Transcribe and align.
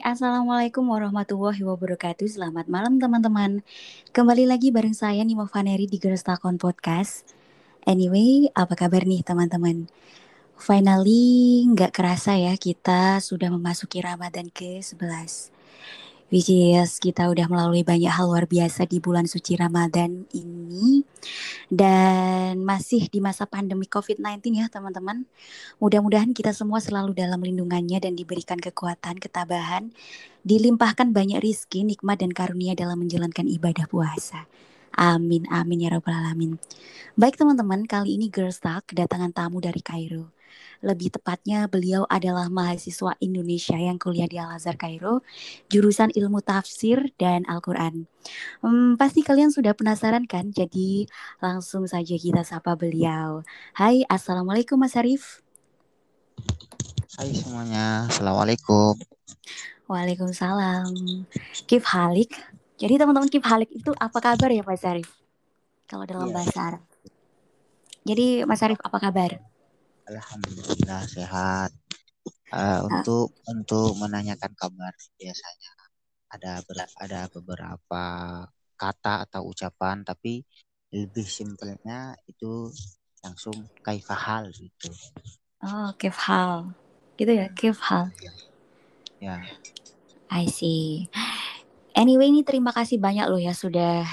Assalamualaikum 0.00 0.88
warahmatullahi 0.88 1.60
wabarakatuh. 1.60 2.24
Selamat 2.24 2.72
malam 2.72 2.96
teman-teman. 2.96 3.60
Kembali 4.16 4.48
lagi 4.48 4.72
bareng 4.72 4.96
saya 4.96 5.20
Nimo 5.20 5.44
Vaneri 5.44 5.84
di 5.84 6.00
Girls 6.00 6.24
Talk 6.24 6.48
on 6.48 6.56
Podcast. 6.56 7.28
Anyway, 7.84 8.48
apa 8.56 8.72
kabar 8.80 9.04
nih 9.04 9.20
teman-teman? 9.20 9.92
Finally, 10.56 11.68
nggak 11.76 11.92
kerasa 11.92 12.32
ya 12.40 12.56
kita 12.56 13.20
sudah 13.20 13.52
memasuki 13.52 14.00
Ramadan 14.00 14.48
ke-11. 14.48 15.59
Which 16.30 16.46
is 16.46 17.02
kita 17.02 17.26
udah 17.26 17.50
melalui 17.50 17.82
banyak 17.82 18.06
hal 18.06 18.30
luar 18.30 18.46
biasa 18.46 18.86
di 18.86 19.02
bulan 19.02 19.26
suci 19.26 19.58
Ramadan 19.58 20.30
ini. 20.30 21.02
Dan 21.66 22.62
masih 22.62 23.10
di 23.10 23.18
masa 23.18 23.50
pandemi 23.50 23.90
COVID-19 23.90 24.62
ya 24.62 24.70
teman-teman. 24.70 25.26
Mudah-mudahan 25.82 26.30
kita 26.30 26.54
semua 26.54 26.78
selalu 26.78 27.18
dalam 27.18 27.42
lindungannya 27.42 27.98
dan 27.98 28.14
diberikan 28.14 28.62
kekuatan, 28.62 29.18
ketabahan. 29.18 29.90
Dilimpahkan 30.46 31.10
banyak 31.10 31.42
rizki, 31.42 31.82
nikmat, 31.82 32.22
dan 32.22 32.30
karunia 32.30 32.78
dalam 32.78 33.02
menjalankan 33.02 33.50
ibadah 33.50 33.90
puasa. 33.90 34.46
Amin, 34.94 35.46
amin 35.50 35.86
ya 35.86 35.90
rabbal 35.94 36.14
alamin. 36.14 36.58
Baik 37.14 37.38
teman-teman, 37.38 37.86
kali 37.86 38.18
ini 38.18 38.30
Girls 38.30 38.58
Talk 38.58 38.90
kedatangan 38.90 39.30
tamu 39.30 39.62
dari 39.62 39.82
Kairo. 39.82 40.39
Lebih 40.80 41.12
tepatnya 41.12 41.68
beliau 41.68 42.08
adalah 42.08 42.48
mahasiswa 42.48 43.12
Indonesia 43.20 43.76
yang 43.76 44.00
kuliah 44.00 44.24
di 44.24 44.40
Al-Azhar 44.40 44.80
Kairo, 44.80 45.20
jurusan 45.68 46.08
ilmu 46.16 46.40
tafsir 46.40 47.12
dan 47.20 47.44
Al-Quran. 47.44 48.08
Hmm, 48.64 48.96
pasti 48.96 49.20
kalian 49.20 49.52
sudah 49.52 49.76
penasaran 49.76 50.24
kan? 50.24 50.48
Jadi 50.48 51.04
langsung 51.44 51.84
saja 51.84 52.16
kita 52.16 52.48
sapa 52.48 52.80
beliau. 52.80 53.44
Hai, 53.76 54.08
Assalamualaikum 54.08 54.80
Mas 54.80 54.96
Arif. 54.96 55.44
Hai 57.20 57.28
semuanya, 57.36 58.08
Assalamualaikum. 58.08 58.96
Waalaikumsalam. 59.84 60.88
Kif 61.68 61.84
Halik. 61.92 62.32
Jadi 62.80 62.96
teman-teman 62.96 63.28
Kif 63.28 63.44
Halik 63.44 63.68
itu 63.68 63.92
apa 64.00 64.16
kabar 64.16 64.48
ya 64.48 64.64
Mas 64.64 64.80
Arif? 64.88 65.12
Kalau 65.84 66.08
dalam 66.08 66.30
yeah. 66.30 66.36
bahasa 66.38 66.58
Arab. 66.72 66.82
Jadi 68.06 68.46
Mas 68.48 68.62
Arif 68.64 68.80
apa 68.80 68.96
kabar? 68.96 69.49
Alhamdulillah 70.10 71.06
sehat. 71.06 71.70
Uh, 72.50 72.82
untuk 72.90 73.30
untuk 73.46 73.94
menanyakan 73.94 74.50
kabar 74.58 74.90
biasanya 75.14 75.72
ada 76.34 76.58
ber, 76.66 76.82
ada 76.98 77.20
beberapa 77.30 78.04
kata 78.74 79.30
atau 79.30 79.46
ucapan 79.54 80.02
tapi 80.02 80.42
lebih 80.90 81.22
simpelnya 81.22 82.18
itu 82.26 82.74
langsung 83.22 83.54
kaifahal 83.86 84.50
gitu. 84.50 84.90
Oh, 85.62 85.94
kaifhal. 85.94 86.74
Gitu 87.14 87.32
ya, 87.38 87.46
kaifhal. 87.54 88.10
Ya. 88.18 88.32
ya. 89.22 89.36
I 90.26 90.50
see. 90.50 91.06
Anyway, 91.94 92.34
ini 92.34 92.42
terima 92.42 92.74
kasih 92.74 92.98
banyak 92.98 93.30
loh 93.30 93.38
ya 93.38 93.54
sudah 93.54 94.06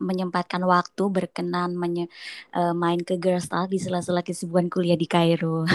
menyempatkan 0.00 0.64
waktu 0.64 1.04
berkenan 1.12 1.76
menye, 1.76 2.08
uh, 2.56 2.72
main 2.72 3.04
ke 3.04 3.20
Girls 3.20 3.46
Talk 3.46 3.68
di 3.68 3.76
sela-sela 3.76 4.24
kesibukan 4.24 4.72
kuliah 4.72 4.96
di 4.96 5.04
Kairo. 5.04 5.68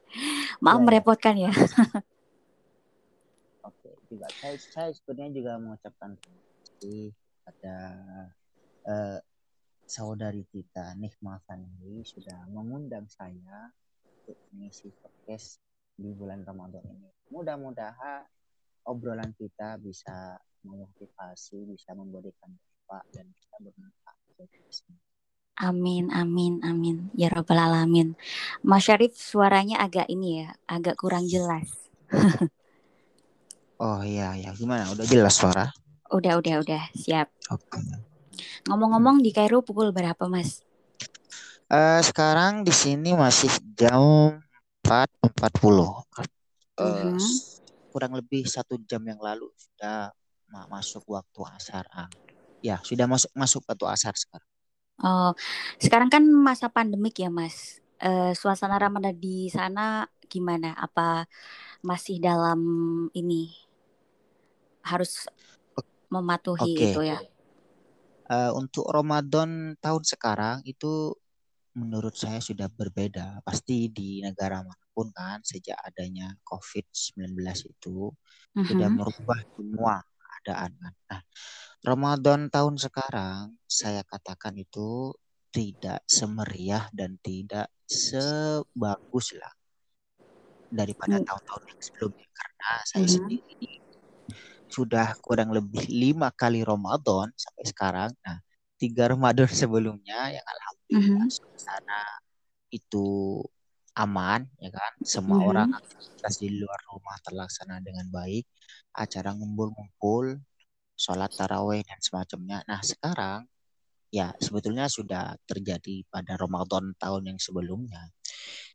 Maaf 0.64 0.80
ya, 0.82 0.84
merepotkan 0.84 1.34
ya. 1.38 1.54
Oke, 3.68 3.94
juga 4.10 4.26
saya, 4.42 4.58
saya 4.58 4.90
sebenarnya 4.90 5.32
juga 5.38 5.52
mengucapkan 5.62 6.18
terima 6.18 6.42
kasih 6.42 7.14
pada 7.46 7.76
uh, 8.84 9.18
saudari 9.88 10.44
kita 10.52 10.92
Nikma 11.00 11.40
Fanny 11.48 12.04
sudah 12.04 12.44
mengundang 12.52 13.08
saya 13.08 13.72
untuk 14.04 14.36
mengisi 14.52 14.92
podcast 15.00 15.64
di 15.96 16.12
bulan 16.12 16.44
Ramadan 16.44 16.84
ini. 16.84 17.08
Mudah-mudahan 17.32 18.28
obrolan 18.84 19.32
kita 19.36 19.80
bisa 19.80 20.36
memotivasi, 20.64 21.72
bisa 21.72 21.96
memberikan 21.96 22.52
Pak 22.88 23.04
dan 23.12 23.28
kita 23.36 23.56
bermanfaat. 23.60 24.16
Amin, 25.58 26.08
amin, 26.14 26.62
amin. 26.64 27.12
Ya 27.12 27.28
Rabbal 27.28 27.60
Alamin. 27.60 28.16
Mas 28.64 28.88
Syarif 28.88 29.12
suaranya 29.18 29.84
agak 29.84 30.08
ini 30.08 30.40
ya, 30.40 30.56
agak 30.64 30.96
kurang 30.96 31.28
jelas. 31.28 31.68
oh 33.82 34.00
iya, 34.06 34.38
ya 34.40 34.54
gimana? 34.56 34.88
Udah 34.88 35.04
jelas 35.04 35.36
suara? 35.36 35.68
Udah, 36.08 36.40
udah, 36.40 36.64
udah. 36.64 36.82
Siap. 36.94 37.28
Oke. 37.52 37.82
Ngomong-ngomong 38.70 39.20
di 39.20 39.34
Kairo 39.34 39.60
pukul 39.60 39.90
berapa, 39.90 40.30
Mas? 40.30 40.62
Uh, 41.68 42.00
sekarang 42.00 42.64
di 42.64 42.72
sini 42.72 43.12
masih 43.12 43.50
jam 43.76 44.38
4.40. 44.86 45.58
Uh, 45.74 45.90
uh-huh. 46.78 47.18
Kurang 47.92 48.14
lebih 48.14 48.46
satu 48.46 48.78
jam 48.86 49.02
yang 49.04 49.18
lalu 49.18 49.50
sudah 49.58 50.14
masuk 50.70 51.02
waktu 51.12 51.40
asar. 51.58 51.84
Ah 51.92 52.08
ya 52.64 52.82
sudah 52.82 53.06
masuk 53.06 53.30
masuk 53.34 53.62
waktu 53.66 53.86
asar 53.88 54.14
sekarang. 54.14 54.48
Oh, 54.98 55.30
sekarang 55.78 56.10
kan 56.10 56.26
masa 56.26 56.66
pandemik 56.66 57.22
ya, 57.22 57.30
Mas. 57.30 57.78
Uh, 57.98 58.34
suasana 58.34 58.78
Ramadan 58.78 59.14
di 59.14 59.46
sana 59.46 60.06
gimana? 60.26 60.74
Apa 60.74 61.26
masih 61.86 62.18
dalam 62.18 62.58
ini 63.14 63.54
harus 64.82 65.30
mematuhi 66.10 66.74
okay. 66.74 66.86
itu 66.90 67.00
ya? 67.06 67.18
Uh, 68.28 68.52
untuk 68.58 68.90
Ramadan 68.90 69.78
tahun 69.78 70.02
sekarang 70.04 70.66
itu 70.66 71.14
menurut 71.78 72.18
saya 72.18 72.42
sudah 72.42 72.66
berbeda. 72.66 73.38
Pasti 73.46 73.86
di 73.94 74.18
negara 74.18 74.66
mana 74.66 74.86
pun 74.90 75.14
kan 75.14 75.38
sejak 75.46 75.78
adanya 75.78 76.34
COVID-19 76.42 77.38
itu 77.70 78.10
uh 78.10 78.10
-huh. 78.10 78.66
sudah 78.66 78.90
mm-hmm. 78.90 78.98
merubah 78.98 79.40
semua 79.54 79.94
keadaan 80.38 80.70
kan. 80.78 80.94
Nah, 81.10 81.20
Ramadan 81.82 82.40
tahun 82.50 82.78
sekarang 82.78 83.58
saya 83.66 84.06
katakan 84.06 84.54
itu 84.58 85.14
tidak 85.50 86.02
semeriah 86.06 86.86
dan 86.94 87.18
tidak 87.22 87.70
sebagus 87.88 89.34
lah 89.34 89.54
daripada 90.68 91.18
hmm. 91.18 91.24
tahun-tahun 91.24 91.64
yang 91.64 91.80
sebelumnya 91.80 92.28
karena 92.30 92.70
saya 92.84 93.06
hmm. 93.08 93.14
sendiri 93.16 93.70
sudah 94.68 95.16
kurang 95.24 95.50
lebih 95.50 95.88
lima 95.88 96.28
kali 96.30 96.60
Ramadan 96.60 97.32
sampai 97.34 97.64
sekarang. 97.64 98.10
Nah, 98.20 98.38
tiga 98.76 99.08
Ramadan 99.10 99.48
sebelumnya 99.64 100.28
yang 100.30 100.44
alhamdulillah 100.44 101.26
hmm. 101.26 101.32
suasana 101.32 102.02
itu 102.68 103.40
aman 103.98 104.46
ya 104.62 104.70
kan 104.70 104.92
semua 105.02 105.42
hmm. 105.42 105.50
orang 105.50 105.68
aktivitas 105.74 106.34
di 106.38 106.48
luar 106.54 106.80
rumah 106.94 107.18
terlaksana 107.26 107.82
dengan 107.82 108.06
baik 108.14 108.46
acara 108.94 109.34
ngumpul-ngumpul 109.34 110.38
sholat 110.98 111.30
taraweh 111.30 111.86
dan 111.86 111.98
semacamnya. 112.02 112.58
Nah 112.66 112.82
sekarang 112.82 113.46
ya 114.10 114.34
sebetulnya 114.42 114.90
sudah 114.90 115.38
terjadi 115.46 116.02
pada 116.10 116.34
Ramadan 116.34 116.90
tahun 116.98 117.34
yang 117.34 117.38
sebelumnya. 117.38 118.10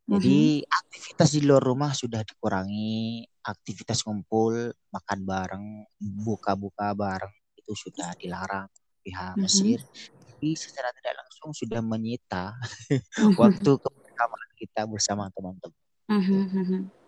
Jadi 0.03 0.63
mm-hmm. 0.63 0.71
aktivitas 0.83 1.29
di 1.31 1.41
luar 1.47 1.63
rumah 1.63 1.91
sudah 1.95 2.23
dikurangi, 2.23 3.23
aktivitas 3.43 4.03
ngumpul, 4.03 4.71
makan 4.91 5.19
bareng, 5.23 5.65
buka-buka 5.99 6.91
bareng 6.91 7.31
itu 7.55 7.71
sudah 7.71 8.11
dilarang 8.19 8.67
pihak. 9.03 9.35
Mesir. 9.39 9.79
Jadi 10.27 10.59
secara 10.59 10.91
tidak 10.91 11.23
langsung 11.23 11.51
sudah 11.55 11.79
menyita 11.79 12.51
mm-hmm. 12.55 13.35
waktu 13.39 13.71
kebersamaan 13.79 14.51
kita 14.63 14.87
bersama 14.87 15.27
teman-teman. 15.35 15.75
Mm-hmm. 16.07 17.03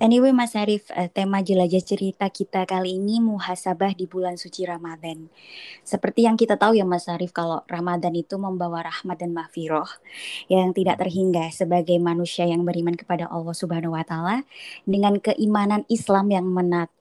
Anyway 0.00 0.32
Mas 0.32 0.56
Arif, 0.56 0.88
eh, 0.94 1.10
tema 1.12 1.44
jelajah 1.44 1.82
cerita 1.84 2.24
kita 2.32 2.64
kali 2.64 2.96
ini 2.96 3.20
muhasabah 3.20 3.92
di 3.92 4.08
bulan 4.08 4.40
suci 4.40 4.64
Ramadan. 4.64 5.28
Seperti 5.84 6.24
yang 6.24 6.38
kita 6.38 6.56
tahu 6.56 6.78
ya 6.78 6.86
Mas 6.86 7.10
Arif, 7.10 7.34
kalau 7.34 7.60
Ramadan 7.68 8.14
itu 8.16 8.40
membawa 8.40 8.86
rahmat 8.88 9.20
dan 9.20 9.36
mahfiroh 9.36 9.88
yang 10.48 10.72
tidak 10.72 11.02
terhingga 11.02 11.50
sebagai 11.52 11.98
manusia 12.00 12.48
yang 12.48 12.64
beriman 12.64 12.96
kepada 12.96 13.28
Allah 13.28 13.52
Subhanahu 13.52 13.92
wa 13.98 14.04
taala 14.06 14.46
dengan 14.88 15.20
keimanan 15.20 15.84
Islam 15.92 16.32
yang 16.32 16.46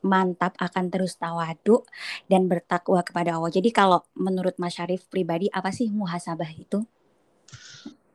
mantap 0.03 0.57
akan 0.59 0.85
terus 0.91 1.15
tawadu 1.15 1.85
dan 2.27 2.51
bertakwa 2.51 2.99
kepada 3.05 3.39
Allah. 3.39 3.53
Jadi 3.53 3.71
kalau 3.71 4.03
menurut 4.17 4.57
Mas 4.59 4.75
Arif 4.81 5.07
pribadi 5.07 5.47
apa 5.53 5.71
sih 5.71 5.87
muhasabah 5.93 6.51
itu? 6.57 6.83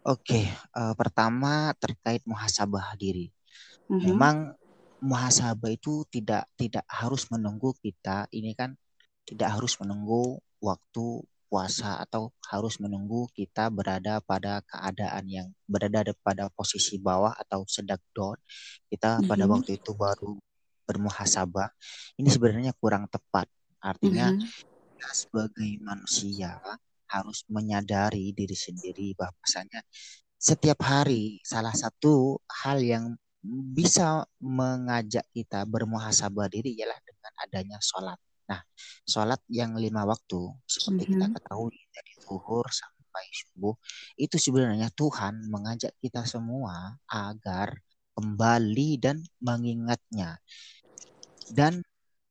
Oke, 0.07 0.47
uh, 0.79 0.95
pertama 0.95 1.75
terkait 1.83 2.23
muhasabah 2.31 2.95
diri. 2.95 3.27
Mm-hmm. 3.91 4.07
Memang 4.07 4.55
muhasabah 5.03 5.75
itu 5.75 6.07
tidak 6.07 6.47
tidak 6.55 6.87
harus 6.87 7.27
menunggu 7.27 7.75
kita 7.83 8.31
ini 8.31 8.55
kan 8.55 8.79
tidak 9.27 9.59
harus 9.59 9.75
menunggu 9.83 10.39
waktu 10.63 11.27
puasa 11.51 11.99
atau 12.07 12.31
harus 12.47 12.79
menunggu 12.79 13.27
kita 13.35 13.67
berada 13.67 14.23
pada 14.23 14.63
keadaan 14.67 15.27
yang 15.27 15.49
berada 15.67 16.07
pada 16.23 16.51
posisi 16.55 17.03
bawah 17.03 17.35
atau 17.35 17.67
sedang 17.67 17.99
down 18.15 18.39
kita 18.87 19.19
mm-hmm. 19.19 19.31
pada 19.31 19.45
waktu 19.51 19.79
itu 19.79 19.91
baru 19.91 20.39
bermuhasabah 20.87 21.71
ini 22.23 22.31
sebenarnya 22.31 22.73
kurang 22.79 23.11
tepat 23.11 23.51
artinya 23.83 24.31
mm-hmm. 24.31 24.51
kita 24.95 25.11
sebagai 25.15 25.71
manusia 25.83 26.63
harus 27.11 27.47
menyadari 27.51 28.35
diri 28.35 28.55
sendiri 28.55 29.15
bahwasanya 29.15 29.83
setiap 30.37 30.85
hari 30.85 31.41
salah 31.43 31.73
satu 31.73 32.39
hal 32.63 32.79
yang 32.85 33.17
bisa 33.73 34.27
mengajak 34.43 35.25
kita 35.31 35.63
bermuhasabah 35.65 36.51
diri 36.51 36.75
ialah 36.77 36.99
dengan 37.07 37.33
adanya 37.47 37.79
sholat. 37.79 38.19
Nah, 38.47 38.63
sholat 39.07 39.43
yang 39.51 39.75
lima 39.75 40.07
waktu, 40.07 40.51
seperti 40.67 41.03
mm 41.03 41.11
-hmm. 41.11 41.13
kita 41.19 41.27
ketahui 41.39 41.79
dari 41.91 42.13
zuhur 42.23 42.67
sampai 42.71 43.27
subuh, 43.31 43.75
itu 44.19 44.37
sebenarnya 44.39 44.91
Tuhan 44.95 45.51
mengajak 45.51 45.95
kita 45.99 46.27
semua 46.27 46.99
agar 47.11 47.75
kembali 48.15 48.91
dan 49.03 49.23
mengingatnya. 49.43 50.39
Dan 51.51 51.83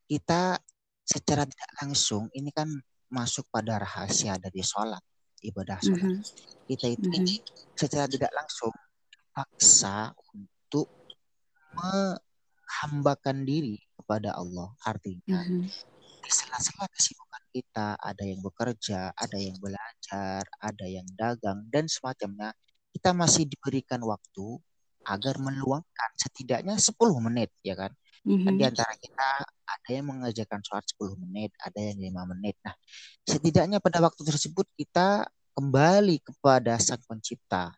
kita 0.08 0.60
secara 1.06 1.46
tidak 1.46 1.72
langsung 1.80 2.28
ini 2.34 2.50
kan 2.52 2.68
masuk 3.12 3.46
pada 3.54 3.82
rahasia 3.82 4.36
dari 4.40 4.62
sholat, 4.62 5.02
ibadah 5.46 5.80
sholat. 5.82 6.10
Mm 6.10 6.22
-hmm. 6.22 6.66
Kita 6.66 6.86
itu 6.90 7.08
mm 7.08 7.16
-hmm. 7.22 7.38
secara 7.78 8.06
tidak 8.10 8.32
langsung 8.34 8.74
paksa 9.36 10.16
untuk 10.34 10.88
menghambakan 11.76 13.46
diri 13.46 13.78
kepada 13.96 14.34
Allah. 14.36 14.74
Artinya 14.84 15.44
mm 15.44 15.70
-hmm 15.70 15.94
di 16.26 16.34
sela-sela 16.34 16.90
kesibukan 16.90 17.44
kita 17.54 17.88
ada 18.02 18.24
yang 18.26 18.42
bekerja, 18.42 19.14
ada 19.14 19.38
yang 19.38 19.62
belajar, 19.62 20.42
ada 20.58 20.86
yang 20.90 21.06
dagang 21.14 21.70
dan 21.70 21.86
semacamnya. 21.86 22.50
Kita 22.90 23.14
masih 23.14 23.46
diberikan 23.46 24.02
waktu 24.02 24.58
agar 25.06 25.38
meluangkan 25.38 26.12
setidaknya 26.18 26.82
10 26.82 26.98
menit 27.30 27.54
ya 27.62 27.78
kan. 27.78 27.94
Mm-hmm. 28.26 28.58
Di 28.58 28.64
antara 28.66 28.94
kita 28.98 29.30
ada 29.46 29.90
yang 29.90 30.06
mengerjakan 30.10 30.60
sholat 30.66 30.86
10 30.98 31.22
menit, 31.22 31.54
ada 31.62 31.78
yang 31.78 31.98
5 32.02 32.32
menit. 32.34 32.56
Nah, 32.66 32.76
setidaknya 33.22 33.78
pada 33.78 34.02
waktu 34.02 34.22
tersebut 34.26 34.66
kita 34.74 35.30
kembali 35.54 36.26
kepada 36.26 36.82
Sang 36.82 37.02
Pencipta. 37.06 37.70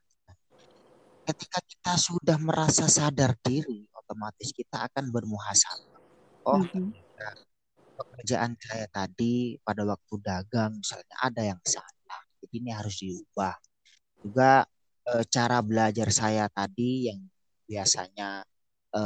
Ketika 1.28 1.60
kita 1.60 1.94
sudah 2.00 2.40
merasa 2.40 2.88
sadar 2.88 3.36
diri, 3.44 3.92
otomatis 3.92 4.56
kita 4.56 4.88
akan 4.88 5.12
bermuhasabah. 5.12 6.00
Oh, 6.48 6.64
mm-hmm 6.64 7.08
pekerjaan 7.98 8.54
saya 8.62 8.86
tadi 8.94 9.58
pada 9.66 9.82
waktu 9.82 10.14
dagang 10.22 10.78
misalnya 10.78 11.16
ada 11.18 11.42
yang 11.42 11.62
salah. 11.66 12.22
Jadi 12.38 12.56
ini 12.62 12.72
harus 12.72 12.96
diubah. 13.02 13.56
Juga 14.22 14.52
e, 15.04 15.12
cara 15.28 15.58
belajar 15.66 16.10
saya 16.14 16.46
tadi 16.50 17.10
yang 17.10 17.20
biasanya 17.66 18.46
e, 18.92 19.02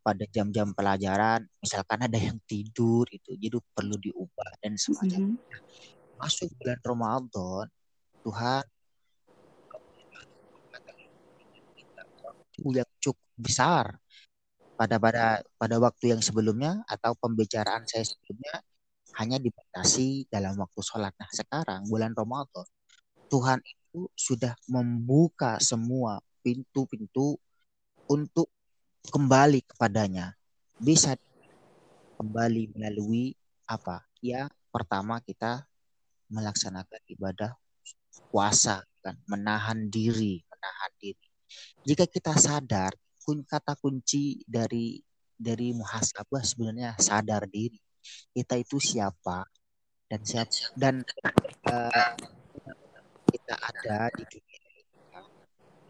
pada 0.00 0.24
jam-jam 0.30 0.72
pelajaran 0.74 1.44
misalkan 1.62 1.98
ada 2.06 2.18
yang 2.18 2.38
tidur 2.46 3.06
itu 3.10 3.36
jadi 3.36 3.56
perlu 3.74 3.96
diubah 3.98 4.50
dan 4.62 4.74
semacamnya. 4.76 5.34
Mm 5.34 5.38
-hmm. 5.38 6.18
Masuk 6.20 6.52
bulan 6.60 6.78
Ramadan, 6.84 7.66
Tuhan 8.20 8.64
yang 12.60 12.90
cukup 13.00 13.28
besar 13.40 13.84
pada 14.76 15.00
pada 15.00 15.40
pada 15.56 15.76
waktu 15.80 16.12
yang 16.12 16.20
sebelumnya 16.20 16.84
atau 16.84 17.16
pembicaraan 17.16 17.88
saya 17.88 18.04
sebelumnya 18.04 18.60
hanya 19.16 19.40
dibatasi 19.40 20.28
dalam 20.28 20.60
waktu 20.60 20.80
sholat. 20.84 21.12
Nah 21.16 21.30
sekarang 21.32 21.88
bulan 21.88 22.12
Ramadan 22.12 22.68
Tuhan 23.30 23.62
itu 23.62 24.10
sudah 24.18 24.58
membuka 24.66 25.62
semua 25.62 26.18
pintu-pintu 26.42 27.38
untuk 28.10 28.50
kembali 29.08 29.64
kepadanya. 29.64 30.36
Bisa 30.76 31.16
kembali 32.20 32.76
melalui 32.76 33.32
apa? 33.64 34.04
Ya 34.20 34.52
pertama 34.68 35.24
kita 35.24 35.64
melaksanakan 36.30 37.02
ibadah 37.10 37.52
puasa 38.30 38.86
kan 39.02 39.18
menahan 39.26 39.90
diri 39.90 40.38
menahan 40.46 40.92
diri 41.02 41.28
jika 41.82 42.06
kita 42.06 42.38
sadar 42.38 42.94
kata 43.46 43.78
kunci 43.78 44.42
dari 44.42 44.98
dari 45.38 45.70
muhasabah 45.70 46.42
sebenarnya 46.42 46.98
sadar 46.98 47.46
diri 47.46 47.78
kita 48.34 48.58
itu 48.58 48.82
siapa 48.82 49.46
dan 50.10 50.20
siapa 50.26 50.50
dan 50.74 51.06
uh, 51.70 52.10
kita 53.30 53.54
ada 53.54 54.10
di 54.18 54.22
dunia 54.26 54.58
ini 54.58 54.82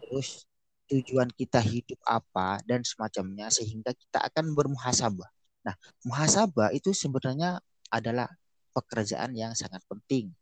terus 0.05 0.45
tujuan 0.91 1.31
kita 1.31 1.63
hidup 1.63 1.97
apa 2.03 2.59
dan 2.67 2.83
semacamnya 2.83 3.47
sehingga 3.47 3.95
kita 3.95 4.19
akan 4.27 4.51
bermuhasabah. 4.51 5.29
Nah, 5.63 5.75
muhasabah 6.03 6.75
itu 6.75 6.91
sebenarnya 6.91 7.63
adalah 7.87 8.27
pekerjaan 8.75 9.31
yang 9.31 9.55
sangat 9.55 9.79
penting. 9.87 10.35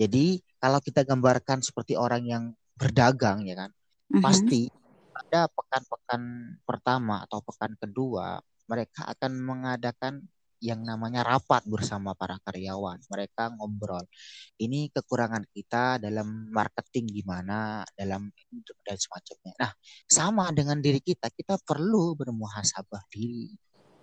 Jadi 0.00 0.40
kalau 0.56 0.80
kita 0.80 1.04
gambarkan 1.04 1.60
seperti 1.60 1.94
orang 2.00 2.24
yang 2.24 2.44
berdagang 2.80 3.44
ya 3.44 3.66
kan, 3.66 3.70
mm 3.70 4.16
-hmm. 4.16 4.22
pasti 4.24 4.72
pada 5.12 5.52
pekan-pekan 5.52 6.22
pertama 6.64 7.22
atau 7.28 7.44
pekan 7.44 7.76
kedua 7.76 8.40
mereka 8.70 9.04
akan 9.10 9.32
mengadakan 9.42 10.24
yang 10.60 10.84
namanya 10.84 11.24
rapat 11.24 11.64
bersama 11.64 12.12
para 12.12 12.36
karyawan. 12.44 13.00
Mereka 13.08 13.56
ngobrol. 13.56 14.04
Ini 14.60 14.92
kekurangan 14.92 15.48
kita 15.48 15.96
dalam 15.96 16.52
marketing 16.52 17.08
gimana, 17.10 17.82
dalam 17.96 18.28
dan 18.84 18.96
semacamnya. 19.00 19.52
Nah, 19.56 19.72
sama 20.04 20.52
dengan 20.52 20.78
diri 20.78 21.00
kita, 21.00 21.32
kita 21.32 21.56
perlu 21.64 22.12
bermuhasabah 22.14 23.08
diri, 23.08 23.50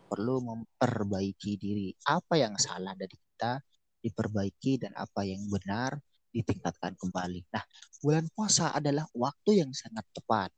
perlu 0.10 0.42
memperbaiki 0.42 1.52
diri. 1.62 1.94
Apa 2.10 2.42
yang 2.42 2.58
salah 2.58 2.98
dari 2.98 3.14
kita 3.14 3.62
diperbaiki 4.02 4.82
dan 4.82 4.98
apa 4.98 5.22
yang 5.26 5.46
benar 5.46 6.02
ditingkatkan 6.34 6.98
kembali. 6.98 7.50
Nah, 7.54 7.64
bulan 8.02 8.26
puasa 8.34 8.74
adalah 8.74 9.06
waktu 9.14 9.62
yang 9.66 9.72
sangat 9.74 10.06
tepat 10.14 10.50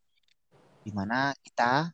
di 0.83 0.91
mana 0.95 1.35
kita 1.43 1.91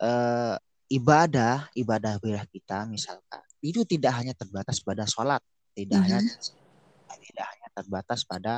uh, 0.00 0.56
ibadah 0.90 1.68
ibadah 1.72 2.20
ibadah 2.20 2.44
kita 2.52 2.84
misalkan 2.88 3.42
itu 3.64 3.80
tidak 3.88 4.12
hanya 4.20 4.34
terbatas 4.36 4.84
pada 4.84 5.08
sholat 5.08 5.40
tidak 5.72 6.04
mm 6.04 6.08
-hmm. 6.08 6.20
hanya 6.20 7.18
tidak 7.20 7.46
hanya 7.48 7.68
terbatas 7.72 8.20
pada 8.28 8.54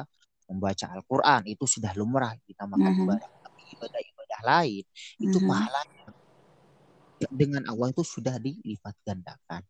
membaca 0.47 0.87
Al-Quran 0.91 1.43
itu 1.51 1.65
sudah 1.67 1.93
lumrah 1.95 2.35
kita 2.47 2.67
makan 2.67 2.91
mm 2.91 2.95
-hmm. 2.95 3.07
ibadah 3.07 3.31
tapi 3.43 3.63
ibadah-ibadah 3.79 4.41
lain 4.43 4.85
mm 4.85 4.91
-hmm. 4.91 5.25
itu 5.25 5.39
mm-hmm. 5.39 5.51
pahalanya 5.51 6.07
dengan 7.33 7.63
Allah 7.71 7.89
itu 7.95 8.05
sudah 8.05 8.37
dilipat 8.37 8.95
gandakan 9.07 9.63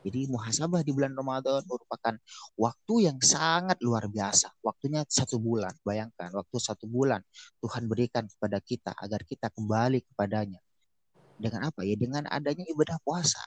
jadi 0.00 0.32
muhasabah 0.32 0.80
di 0.80 0.96
bulan 0.96 1.12
Ramadan 1.12 1.60
merupakan 1.68 2.16
waktu 2.56 2.94
yang 3.04 3.18
sangat 3.20 3.76
luar 3.84 4.08
biasa. 4.08 4.48
Waktunya 4.64 5.04
satu 5.04 5.36
bulan. 5.36 5.76
Bayangkan 5.84 6.32
waktu 6.32 6.56
satu 6.56 6.88
bulan 6.88 7.20
Tuhan 7.60 7.84
berikan 7.84 8.24
kepada 8.24 8.58
kita 8.64 8.96
agar 8.96 9.20
kita 9.28 9.52
kembali 9.52 10.00
kepadanya. 10.08 10.60
Dengan 11.40 11.72
apa 11.72 11.80
ya? 11.82 11.96
Dengan 11.96 12.28
adanya 12.28 12.64
ibadah 12.68 13.00
puasa. 13.00 13.40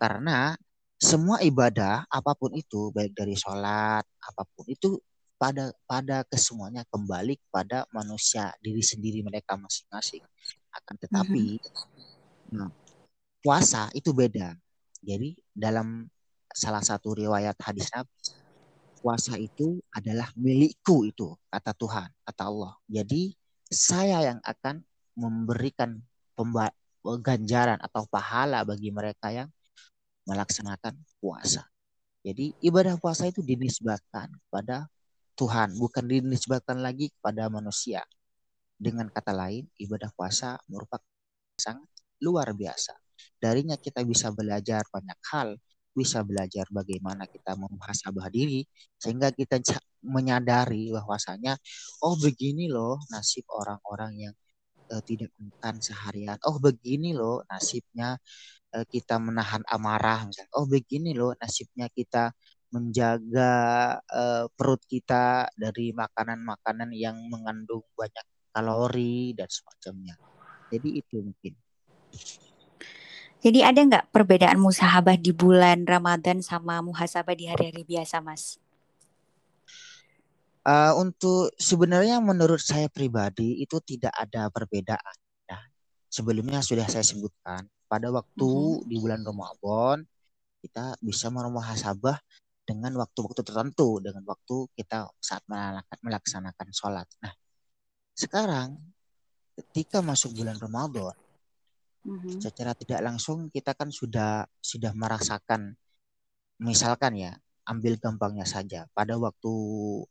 Karena 0.00 0.56
semua 1.00 1.40
ibadah 1.44 2.08
apa 2.08 2.32
pun 2.36 2.52
itu 2.52 2.92
baik 2.92 3.16
dari 3.16 3.32
sholat 3.32 4.04
apa 4.04 4.42
pun 4.52 4.68
itu 4.68 5.00
pada 5.40 5.72
pada 5.88 6.20
kesemuanya 6.28 6.84
kembali 6.92 7.40
kepada 7.40 7.88
manusia 7.88 8.52
diri 8.60 8.84
sendiri 8.84 9.24
mereka 9.24 9.56
masing-masing 9.56 10.20
akan 10.68 10.94
tetapi 11.00 11.56
mm 11.56 11.64
-hmm. 12.52 12.52
nah, 12.52 12.68
puasa 13.40 13.88
itu 13.96 14.12
beda 14.12 14.52
jadi 15.00 15.32
dalam 15.56 16.04
salah 16.52 16.84
satu 16.84 17.16
riwayat 17.16 17.56
hadis 17.62 17.88
Nabi, 17.94 18.12
puasa 19.00 19.40
itu 19.40 19.80
adalah 19.96 20.28
milikku 20.36 21.08
itu 21.08 21.32
kata 21.48 21.72
Tuhan, 21.72 22.08
kata 22.28 22.42
Allah. 22.44 22.76
Jadi 22.84 23.32
saya 23.70 24.34
yang 24.34 24.40
akan 24.44 24.84
memberikan 25.16 26.04
ganjaran 27.02 27.80
atau 27.80 28.04
pahala 28.06 28.62
bagi 28.62 28.92
mereka 28.92 29.32
yang 29.32 29.48
melaksanakan 30.28 30.94
puasa. 31.18 31.66
Jadi 32.20 32.52
ibadah 32.60 33.00
puasa 33.00 33.26
itu 33.26 33.40
dinisbatkan 33.40 34.28
kepada 34.46 34.86
Tuhan, 35.34 35.72
bukan 35.80 36.04
dinisbatkan 36.04 36.84
lagi 36.84 37.08
kepada 37.16 37.48
manusia. 37.48 38.04
Dengan 38.76 39.08
kata 39.08 39.32
lain, 39.32 39.64
ibadah 39.80 40.12
puasa 40.12 40.60
merupakan 40.68 41.04
sangat 41.56 41.88
luar 42.20 42.52
biasa. 42.52 42.92
Darinya 43.40 43.80
kita 43.80 44.04
bisa 44.04 44.28
belajar 44.32 44.84
banyak 44.92 45.20
hal, 45.32 45.56
bisa 45.96 46.20
belajar 46.22 46.68
bagaimana 46.70 47.26
kita 47.26 47.56
memuhasabah 47.56 48.30
diri 48.30 48.62
sehingga 49.00 49.34
kita 49.34 49.58
menyadari 50.00 50.88
bahwasanya 50.94 51.58
oh 52.06 52.14
begini 52.16 52.70
loh 52.70 52.96
nasib 53.10 53.44
orang-orang 53.50 54.30
yang 54.30 54.34
uh, 54.90 55.02
tidak 55.06 55.30
makan 55.38 55.78
seharian. 55.78 56.38
Oh 56.44 56.58
begini 56.58 57.14
loh 57.14 57.46
nasibnya 57.46 58.18
uh, 58.74 58.84
kita 58.86 59.16
menahan 59.22 59.62
amarah 59.70 60.26
misalnya. 60.26 60.52
Oh 60.58 60.66
begini 60.66 61.14
loh 61.14 61.32
nasibnya 61.38 61.86
kita 61.90 62.34
menjaga 62.70 63.52
uh, 64.06 64.46
perut 64.54 64.82
kita 64.86 65.50
dari 65.58 65.90
makanan-makanan 65.90 66.94
yang 66.94 67.18
mengandung 67.26 67.82
banyak 67.98 68.26
kalori 68.54 69.34
dan 69.34 69.50
semacamnya. 69.50 70.14
Jadi 70.70 71.02
itu 71.02 71.18
mungkin. 71.18 71.54
Jadi 73.40 73.64
ada 73.64 73.80
nggak 73.80 74.12
perbedaan 74.12 74.60
musahabah 74.60 75.16
di 75.16 75.32
bulan 75.32 75.88
Ramadan 75.88 76.44
sama 76.44 76.84
muhasabah 76.84 77.34
di 77.34 77.48
hari-hari 77.48 77.82
biasa, 77.88 78.20
Mas? 78.20 78.60
Uh, 80.60 80.92
untuk 81.00 81.56
sebenarnya 81.56 82.20
menurut 82.20 82.60
saya 82.60 82.92
pribadi 82.92 83.64
itu 83.64 83.80
tidak 83.80 84.12
ada 84.12 84.52
perbedaan. 84.52 85.16
Ya. 85.48 85.56
sebelumnya 86.10 86.60
sudah 86.60 86.84
saya 86.90 87.06
sebutkan 87.06 87.64
pada 87.88 88.12
waktu 88.12 88.50
Mhm. 88.50 88.86
di 88.86 88.96
bulan 89.00 89.22
Ramadan 89.24 90.04
kita 90.60 91.00
bisa 91.00 91.32
memuhasabah 91.32 92.20
dengan 92.68 92.92
waktu-waktu 93.00 93.40
tertentu 93.42 93.98
dengan 93.98 94.22
waktu 94.28 94.68
kita 94.76 95.10
saat 95.18 95.42
melaksanakan, 96.04 96.68
sholat. 96.70 97.08
Nah, 97.24 97.34
sekarang 98.14 98.78
ketika 99.58 100.04
masuk 100.04 100.36
bulan 100.38 100.60
Ramadan, 100.60 101.16
Mhm. 102.06 102.38
secara 102.38 102.76
tidak 102.76 103.00
langsung 103.00 103.48
kita 103.50 103.74
kan 103.74 103.90
sudah 103.90 104.46
sudah 104.60 104.92
merasakan, 104.94 105.74
misalkan 106.62 107.16
ya, 107.16 107.32
ambil 107.70 107.94
gampangnya 107.96 108.42
saja, 108.42 108.90
pada 108.90 109.14
waktu 109.14 109.52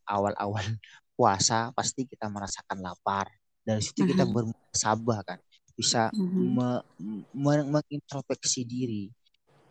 awal-awal 0.08 0.64
puasa 1.20 1.76
pasti 1.76 2.08
kita 2.08 2.32
merasakan 2.32 2.80
lapar. 2.80 3.28
Dari 3.60 3.84
situ 3.84 4.08
kita 4.08 4.24
Mhm. 4.24 4.34
bermuhasabah 4.34 5.20
kan, 5.28 5.40
bisa 5.76 6.10
Mhm. 6.16 6.42
me- 6.56 6.84
me- 7.36 7.68
mengintrospeksi 7.68 8.64
diri. 8.64 9.12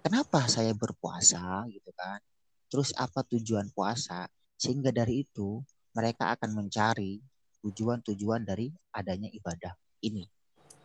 Kenapa 0.05 0.47
saya 0.47 0.77
berpuasa 0.77 1.65
gitu 1.73 1.91
kan? 1.97 2.21
Terus 2.69 2.93
apa 2.95 3.25
tujuan 3.27 3.73
puasa? 3.73 4.29
Sehingga 4.61 4.93
dari 4.93 5.25
itu 5.25 5.65
mereka 5.97 6.37
akan 6.37 6.63
mencari 6.63 7.19
tujuan-tujuan 7.65 8.45
dari 8.47 8.71
adanya 8.95 9.27
ibadah 9.33 9.75
ini. 10.05 10.23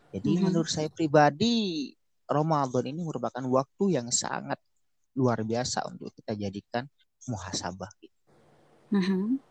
Jadi 0.10 0.32
Mhm. 0.40 0.44
menurut 0.50 0.72
saya 0.72 0.90
pribadi 0.90 1.92
Ramadan 2.26 2.88
ini 2.88 3.02
merupakan 3.04 3.44
waktu 3.46 4.00
yang 4.00 4.08
sangat 4.10 4.58
luar 5.14 5.46
biasa 5.46 5.86
untuk 5.90 6.14
kita 6.14 6.34
jadikan 6.38 6.90
muhasabah. 7.30 7.92
Mhm. 8.94 9.42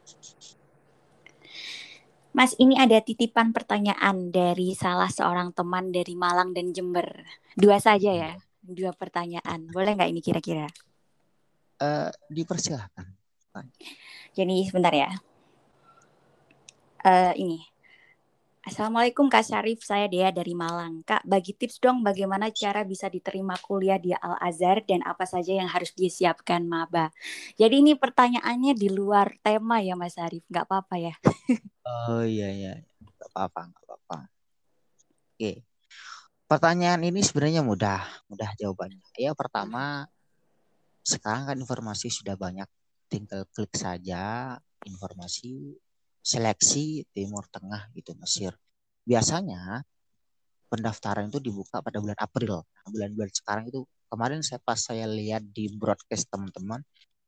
Mas, 2.32 2.56
ini 2.56 2.80
ada 2.80 2.96
titipan 3.04 3.52
pertanyaan 3.52 4.32
dari 4.32 4.72
salah 4.72 5.12
seorang 5.12 5.52
teman 5.52 5.92
dari 5.92 6.16
Malang 6.16 6.56
dan 6.56 6.72
Jember. 6.72 7.04
Dua 7.52 7.76
saja 7.76 8.08
ya, 8.08 8.32
dua 8.64 8.96
pertanyaan. 8.96 9.68
Boleh 9.68 9.92
nggak 9.92 10.08
ini 10.08 10.20
kira-kira? 10.24 10.64
Eh, 11.76 12.10
dipersilahkan. 12.32 13.04
Jadi 14.32 14.56
sebentar 14.64 14.96
ya. 14.96 15.12
Eh, 17.04 17.32
ini. 17.36 17.60
Assalamualaikum 18.62 19.26
Kak 19.26 19.42
Syarif, 19.42 19.82
saya 19.82 20.06
Dea 20.06 20.30
dari 20.30 20.54
Malang. 20.54 21.02
Kak, 21.02 21.26
bagi 21.26 21.50
tips 21.50 21.82
dong 21.82 22.06
bagaimana 22.06 22.46
cara 22.54 22.86
bisa 22.86 23.10
diterima 23.10 23.58
kuliah 23.58 23.98
di 23.98 24.14
Al-Azhar 24.14 24.86
dan 24.86 25.02
apa 25.02 25.26
saja 25.26 25.50
yang 25.50 25.66
harus 25.66 25.90
disiapkan 25.98 26.62
maba. 26.62 27.10
Jadi 27.58 27.82
ini 27.82 27.98
pertanyaannya 27.98 28.78
di 28.78 28.86
luar 28.86 29.34
tema 29.42 29.82
ya 29.82 29.98
Mas 29.98 30.14
Syarif, 30.14 30.46
nggak 30.46 30.66
apa-apa 30.70 30.94
ya. 30.94 31.14
Oh 31.82 32.22
iya 32.22 32.54
iya, 32.54 32.72
nggak 33.18 33.34
apa-apa 33.34 33.60
nggak 33.74 33.82
apa-apa. 33.82 34.18
Oke, 35.34 35.66
pertanyaan 36.46 37.02
ini 37.02 37.18
sebenarnya 37.18 37.66
mudah, 37.66 38.06
mudah 38.30 38.54
jawabannya. 38.62 39.02
Ya 39.18 39.34
pertama, 39.34 40.06
sekarang 41.02 41.50
kan 41.50 41.58
informasi 41.58 42.14
sudah 42.14 42.38
banyak, 42.38 42.70
tinggal 43.10 43.42
klik 43.50 43.74
saja 43.74 44.54
informasi 44.86 45.74
seleksi 46.22 47.04
Timur 47.10 47.44
Tengah 47.50 47.90
gitu 47.92 48.14
Mesir. 48.16 48.54
Biasanya 49.02 49.82
pendaftaran 50.70 51.28
itu 51.28 51.42
dibuka 51.42 51.84
pada 51.84 52.00
bulan 52.00 52.16
April. 52.16 52.64
Nah, 52.64 52.88
bulan-bulan 52.88 53.30
sekarang 53.34 53.64
itu 53.68 53.84
kemarin 54.08 54.40
saya 54.40 54.62
pas 54.62 54.80
saya 54.80 55.04
lihat 55.04 55.44
di 55.52 55.68
broadcast 55.76 56.30
teman-teman 56.32 56.80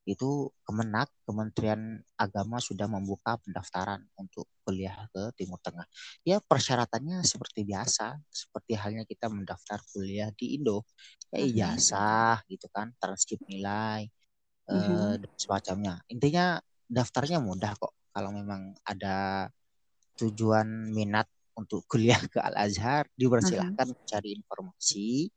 itu 0.05 0.53
Kemenak 0.69 1.09
Kementerian 1.25 1.97
Agama 2.21 2.61
sudah 2.61 2.85
membuka 2.85 3.41
pendaftaran 3.41 4.05
untuk 4.21 4.45
kuliah 4.61 5.09
ke 5.13 5.33
Timur 5.33 5.57
Tengah. 5.65 5.89
Ya 6.25 6.45
persyaratannya 6.45 7.25
seperti 7.25 7.65
biasa, 7.65 8.21
seperti 8.29 8.77
halnya 8.77 9.09
kita 9.09 9.33
mendaftar 9.33 9.81
kuliah 9.93 10.29
di 10.37 10.61
Indo, 10.61 10.85
ya 11.33 11.41
ijazah 11.41 12.45
gitu 12.53 12.69
kan, 12.69 12.93
transkrip 13.01 13.41
nilai 13.49 14.09
eh, 14.65 14.73
Mhm. 14.73 15.21
dan 15.25 15.33
semacamnya. 15.37 15.95
Intinya 16.09 16.57
daftarnya 16.89 17.41
mudah 17.41 17.77
kok. 17.77 17.93
Kalau 18.15 18.31
memang 18.33 18.79
ada 18.87 19.49
tujuan 20.21 20.91
minat 20.95 21.27
untuk 21.59 21.87
kuliah 21.91 22.19
ke 22.33 22.39
Al 22.43 22.55
Azhar, 22.59 23.07
dipersilahkan 23.19 23.89
cari 24.07 24.35
informasi. 24.39 25.31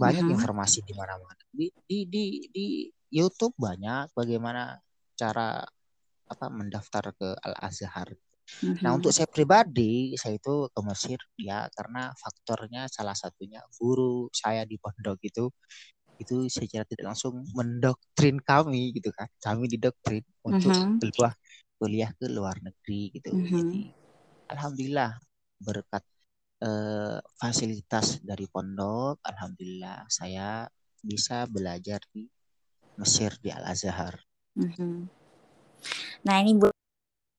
Banyak 0.00 0.26
Mhm. 0.28 0.34
informasi 0.34 0.80
di 0.86 0.94
mana-mana. 0.96 1.42
Di, 1.52 1.68
di 1.88 1.98
di 2.08 2.24
di 2.54 2.66
YouTube 3.12 3.54
banyak 3.60 4.14
bagaimana 4.16 4.78
cara 5.18 5.60
apa 6.32 6.46
mendaftar 6.50 7.04
ke 7.18 7.28
Al 7.46 7.54
Azhar. 7.68 8.08
Nah, 8.84 8.92
Mhm. 8.92 8.98
untuk 8.98 9.12
saya 9.16 9.28
pribadi, 9.30 10.14
saya 10.20 10.36
itu 10.40 10.68
ke 10.72 10.80
Mesir 10.86 11.20
ya 11.40 11.68
karena 11.76 12.12
faktornya 12.16 12.88
salah 12.92 13.14
satunya 13.18 13.60
guru 13.80 14.28
saya 14.34 14.64
di 14.68 14.76
pondok 14.80 15.18
itu 15.24 15.50
itu 16.20 16.46
secara 16.52 16.84
tidak 16.88 17.14
langsung 17.16 17.40
mendoktrin 17.56 18.38
kami 18.44 18.92
gitu 18.96 19.10
kan. 19.16 19.28
Kami 19.40 19.66
didoktrin 19.72 20.24
untuk 20.44 20.76
Mhm. 20.76 21.00
keluar 21.00 21.34
kuliah 21.80 22.12
ke 22.12 22.28
luar 22.28 22.60
negeri 22.60 23.08
gitu. 23.16 23.32
Mhm. 23.32 23.48
Jadi 23.48 23.82
alhamdulillah 24.52 25.16
berkat 25.64 26.04
eh, 26.60 27.18
fasilitas 27.40 28.20
dari 28.20 28.44
pondok, 28.44 29.24
alhamdulillah 29.24 30.04
saya 30.12 30.68
bisa 31.00 31.48
belajar 31.48 32.04
di 32.12 32.28
Mesir 33.00 33.32
di 33.40 33.48
Al 33.48 33.64
Azhar. 33.72 34.12
Mhm. 34.60 35.08
Nah 36.28 36.36
ini 36.44 36.52
bu 36.60 36.68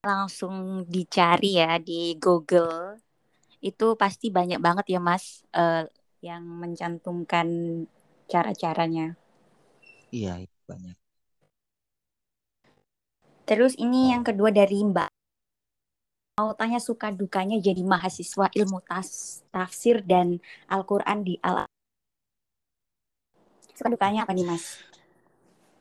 langsung 0.01 0.81
dicari 0.89 1.61
ya 1.61 1.77
di 1.77 2.17
Google 2.17 2.97
itu 3.61 3.93
pasti 3.93 4.33
banyak 4.33 4.57
banget 4.57 4.97
ya 4.97 4.99
Mas 4.99 5.45
eh, 5.53 5.85
yang 6.25 6.41
mencantumkan 6.41 7.45
cara-caranya. 8.25 9.13
Iya, 10.09 10.41
banyak. 10.65 11.00
Terus 13.51 13.75
ini 13.75 14.15
yang 14.15 14.23
kedua 14.23 14.47
dari 14.47 14.79
Mbak. 14.79 15.11
Mau 16.39 16.55
tanya 16.55 16.79
suka 16.79 17.11
dukanya 17.11 17.59
jadi 17.59 17.83
mahasiswa 17.83 18.47
ilmu 18.47 18.79
tas, 18.87 19.43
tafsir 19.51 19.99
dan 20.07 20.39
Al-Quran 20.71 21.19
di 21.27 21.35
Al 21.43 21.67
Suka 23.75 23.91
dukanya 23.91 24.23
apa 24.23 24.31
nih 24.31 24.47
Mas? 24.47 24.79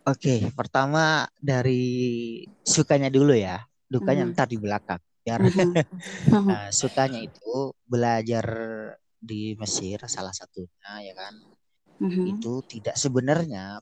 Oke, 0.02 0.50
pertama 0.58 1.30
dari 1.38 2.42
sukanya 2.66 3.06
dulu 3.06 3.38
ya. 3.38 3.62
Dukanya 3.86 4.26
Mhm. 4.26 4.34
ntar 4.34 4.50
di 4.50 4.58
belakang. 4.58 4.98
Biar 5.22 5.38
Mhm. 5.38 5.46
Nah, 6.50 6.74
sukanya 6.74 7.22
itu 7.22 7.70
belajar 7.86 8.46
di 9.22 9.54
Mesir 9.54 10.02
salah 10.10 10.34
satunya 10.34 11.06
ya 11.06 11.14
kan. 11.14 11.34
Mhm. 12.02 12.34
Itu 12.34 12.66
tidak 12.66 12.98
sebenarnya 12.98 13.78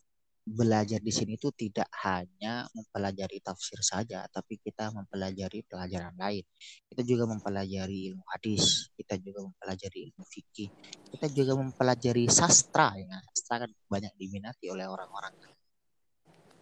belajar 0.49 1.05
di 1.05 1.13
sini 1.13 1.37
itu 1.37 1.53
tidak 1.53 1.93
hanya 2.01 2.65
mempelajari 2.73 3.45
tafsir 3.45 3.77
saja, 3.85 4.25
tapi 4.33 4.57
kita 4.57 4.89
mempelajari 4.89 5.61
pelajaran 5.69 6.17
lain. 6.17 6.45
Kita 6.89 7.05
juga 7.05 7.29
mempelajari 7.29 8.09
ilmu 8.13 8.25
hadis, 8.33 8.89
kita 8.97 9.21
juga 9.21 9.45
mempelajari 9.45 10.09
ilmu 10.09 10.25
fikih, 10.25 10.73
kita 11.13 11.29
juga 11.29 11.53
mempelajari 11.61 12.25
sastra 12.33 12.97
ya. 12.97 13.21
Sastra 13.37 13.69
kan 13.69 13.71
banyak 13.93 14.13
diminati 14.17 14.73
oleh 14.73 14.89
orang-orang. 14.89 15.37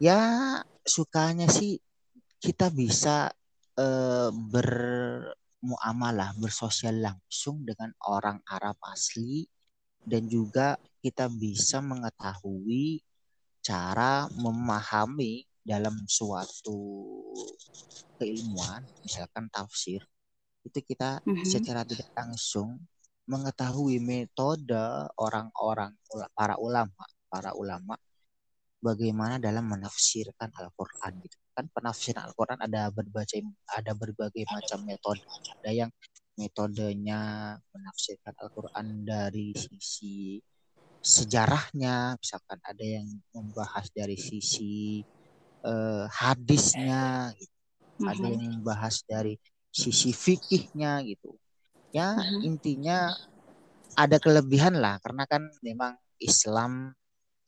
Ya, 0.02 0.18
sukanya 0.84 1.48
sih 1.48 1.78
kita 2.42 2.68
bisa 2.74 3.30
eh, 3.78 4.30
bermuamalah, 4.34 6.34
bersosial 6.36 7.00
langsung 7.00 7.64
dengan 7.64 7.94
orang 8.04 8.42
Arab 8.50 8.76
asli 8.84 9.46
dan 10.06 10.30
juga 10.30 10.78
kita 11.02 11.26
bisa 11.26 11.82
mengetahui 11.82 13.02
cara 13.66 14.30
memahami 14.30 15.42
dalam 15.66 15.98
suatu 16.06 16.78
keilmuan, 18.14 18.86
misalkan 19.02 19.50
tafsir, 19.50 20.06
itu 20.62 20.78
kita 20.86 21.18
Mhm. 21.26 21.42
secara 21.42 21.82
tidak 21.82 22.06
langsung 22.14 22.78
mengetahui 23.26 23.98
metode 23.98 24.78
orang-orang 25.18 25.90
para 26.30 26.54
ulama, 26.62 27.04
para 27.26 27.50
ulama 27.58 27.98
bagaimana 28.78 29.42
dalam 29.42 29.66
menafsirkan 29.66 30.54
Al-Qur'an 30.54 31.18
gitu. 31.18 31.34
Kan 31.50 31.66
penafsiran 31.74 32.30
Al-Qur'an 32.30 32.62
ada 32.62 32.86
berbagai 32.94 33.42
ada 33.66 33.92
berbagai 33.98 34.46
macam 34.46 34.86
metode. 34.86 35.18
Ada 35.58 35.70
yang 35.74 35.90
metodenya 36.38 37.54
menafsirkan 37.74 38.34
Al-Qur'an 38.38 39.02
dari 39.02 39.50
sisi 39.58 40.38
sejarahnya, 41.02 42.16
misalkan 42.18 42.58
ada 42.62 42.84
yang 42.84 43.08
membahas 43.34 43.88
dari 43.92 44.16
sisi 44.18 45.02
eh, 45.66 46.06
hadisnya, 46.06 47.34
gitu. 47.34 47.54
ada 48.06 48.22
Mhm. 48.22 48.32
yang 48.38 48.44
membahas 48.60 49.02
dari 49.08 49.34
sisi 49.72 50.14
fikihnya 50.14 51.02
gitu. 51.08 51.34
Ya 51.90 52.14
Mhm. 52.14 52.40
intinya 52.46 53.10
ada 53.96 54.20
kelebihan 54.20 54.76
lah 54.78 55.00
karena 55.00 55.24
kan 55.26 55.42
memang 55.64 55.96
Islam 56.20 56.92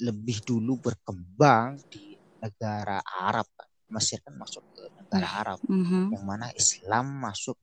lebih 0.01 0.41
dulu 0.43 0.81
berkembang 0.81 1.79
di 1.93 2.17
negara 2.41 2.99
Arab. 3.05 3.47
Mesir 3.89 4.21
kan 4.21 4.37
masuk 4.37 4.65
ke 4.77 4.85
negara 5.01 5.29
Arab 5.47 5.59
Mhm. 5.65 6.13
yang 6.13 6.25
mana 6.25 6.53
Islam 6.53 7.09
masuk 7.25 7.57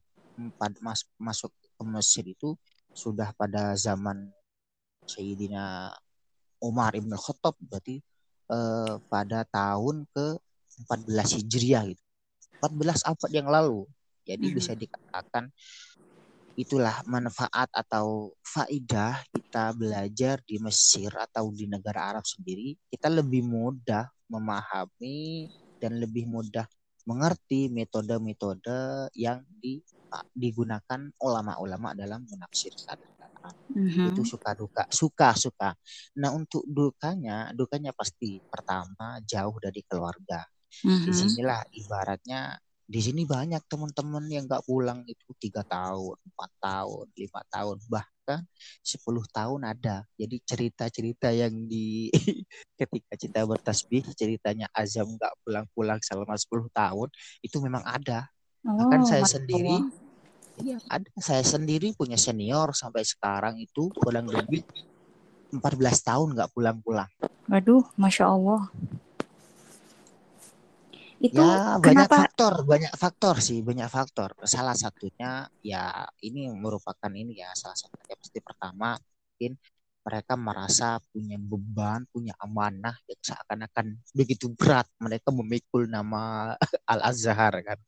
mas, 0.82 1.06
masuk 1.22 1.54
ke 1.54 1.84
Mesir 1.86 2.25
itu 2.25 2.58
sudah 2.96 3.30
pada 3.38 3.77
zaman 3.77 4.34
Sayyidina 5.06 5.94
Umar 6.62 6.94
Ibn 6.98 7.12
Khattab 7.16 7.56
berarti 7.62 8.02
eh, 8.46 8.96
pada 9.10 9.42
tahun 9.50 10.06
ke 10.14 10.38
14 10.86 11.42
Hijriah 11.42 11.84
gitu. 11.90 12.04
14 12.62 13.02
abad 13.06 13.32
yang 13.34 13.50
lalu. 13.50 13.90
Jadi 14.26 14.46
bisa 14.54 14.74
Mhm. 14.74 14.82
dikatakan 14.86 15.44
itulah 16.56 17.04
manfaat 17.04 17.68
atau 17.76 18.32
faidah 18.40 19.20
kita 19.28 19.76
belajar 19.76 20.40
di 20.48 20.56
Mesir 20.58 21.12
atau 21.12 21.52
di 21.52 21.68
negara 21.68 22.16
Arab 22.16 22.24
sendiri, 22.24 22.80
kita 22.88 23.12
lebih 23.12 23.44
mudah 23.44 24.08
memahami 24.32 25.52
dan 25.78 26.00
lebih 26.00 26.26
mudah 26.26 26.64
mengerti 27.06 27.70
metode-metode 27.70 29.12
yang 29.14 29.44
di, 29.62 29.84
digunakan 30.34 31.12
ulama-ulama 31.22 31.94
dalam 31.94 32.24
menafsirkan 32.26 32.98
itu 34.06 34.22
Mhm. 34.22 34.25
suka 34.25 34.54
duka 34.54 34.84
suka 34.92 35.34
suka 35.38 35.70
nah 36.22 36.32
untuk 36.36 36.64
dukanya 36.70 37.52
dukanya 37.58 37.92
pasti 37.96 38.40
pertama 38.46 39.18
jauh 39.25 39.58
dari 39.62 39.82
keluarga 39.88 40.46
Mhm. 40.84 41.06
di 41.06 41.12
sinilah 41.16 41.62
ibaratnya 41.74 42.58
di 42.86 43.02
sini 43.02 43.25
banyak 43.25 43.66
teman-teman 43.66 44.25
yang 44.30 44.46
nggak 44.46 44.62
pulang 44.62 45.02
itu 45.10 45.34
tiga 45.42 45.66
tahun, 45.66 46.22
empat 46.22 46.52
tahun, 46.62 47.06
lima 47.18 47.42
tahun, 47.50 47.78
bahkan 47.90 48.46
10 48.86 49.25
tahun 49.34 49.62
ada. 49.66 50.06
Jadi 50.14 50.38
cerita-cerita 50.46 51.34
yang 51.34 51.66
di 51.66 52.14
ketika 52.80 53.14
kita 53.18 53.42
bertasbih 53.50 54.06
ceritanya 54.14 54.70
Azam 54.70 55.18
nggak 55.18 55.34
pulang-pulang 55.42 55.98
selama 56.06 56.38
10 56.38 56.70
tahun 56.70 57.10
itu 57.42 57.58
memang 57.58 57.82
ada. 57.90 58.30
Bahkan 58.78 59.02
Oh, 59.02 59.08
saya 59.08 59.24
Masya 59.24 59.40
sendiri 59.42 59.82
Allah. 59.82 60.05
Iya, 60.62 60.78
ada. 60.88 61.08
Saya 61.20 61.44
sendiri 61.44 61.92
punya 61.96 62.16
senior 62.16 62.72
sampai 62.72 63.04
sekarang 63.04 63.60
itu 63.60 63.92
kurang 63.92 64.32
lebih 64.32 64.64
14 65.52 66.00
tahun 66.04 66.36
nggak 66.36 66.52
pulang-pulang. 66.56 67.10
Waduh, 67.52 67.84
Masya 68.00 68.26
Allah. 68.32 68.72
Itu 71.20 71.42
Ya, 71.42 71.80
banyak 71.80 72.08
kenapa? 72.08 72.18
faktor, 72.28 72.54
banyak 72.68 72.94
faktor 72.96 73.36
sih, 73.40 73.60
banyak 73.64 73.88
faktor. 73.88 74.36
Salah 74.46 74.76
satunya 74.76 75.48
ya 75.64 76.06
ini 76.22 76.52
merupakan 76.54 77.12
ini 77.12 77.40
ya, 77.40 77.50
salah 77.56 77.76
satunya 77.76 78.16
pasti 78.20 78.40
pertama 78.44 79.00
mungkin 79.00 79.58
mereka 80.06 80.34
merasa 80.38 81.02
punya 81.10 81.34
beban, 81.42 82.06
punya 82.14 82.38
amanah 82.38 82.94
yang 83.10 83.22
seakan-akan 83.26 83.98
begitu 84.14 84.54
berat. 84.54 84.86
Mereka 85.02 85.34
memikul 85.34 85.90
nama 85.90 86.54
Al-Azhar 86.94 87.54
kan, 87.66 87.80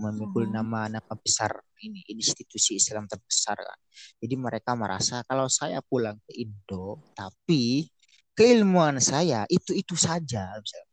memikul 0.00 0.48
Mhm. 0.48 0.54
nama 0.56 0.80
nama 0.88 1.14
besar 1.20 1.52
ini 1.84 2.00
institusi 2.08 2.80
Islam 2.80 3.04
terbesar 3.04 3.56
kan. 3.60 3.78
Jadi 4.20 4.34
mereka 4.40 4.72
merasa 4.72 5.20
kalau 5.28 5.46
saya 5.52 5.84
pulang 5.84 6.16
ke 6.24 6.32
Indo, 6.40 7.04
tapi 7.12 7.88
keilmuan 8.32 8.96
saya 9.04 9.44
itu-itu 9.52 9.94
saja 10.00 10.56
misalnya 10.56 10.90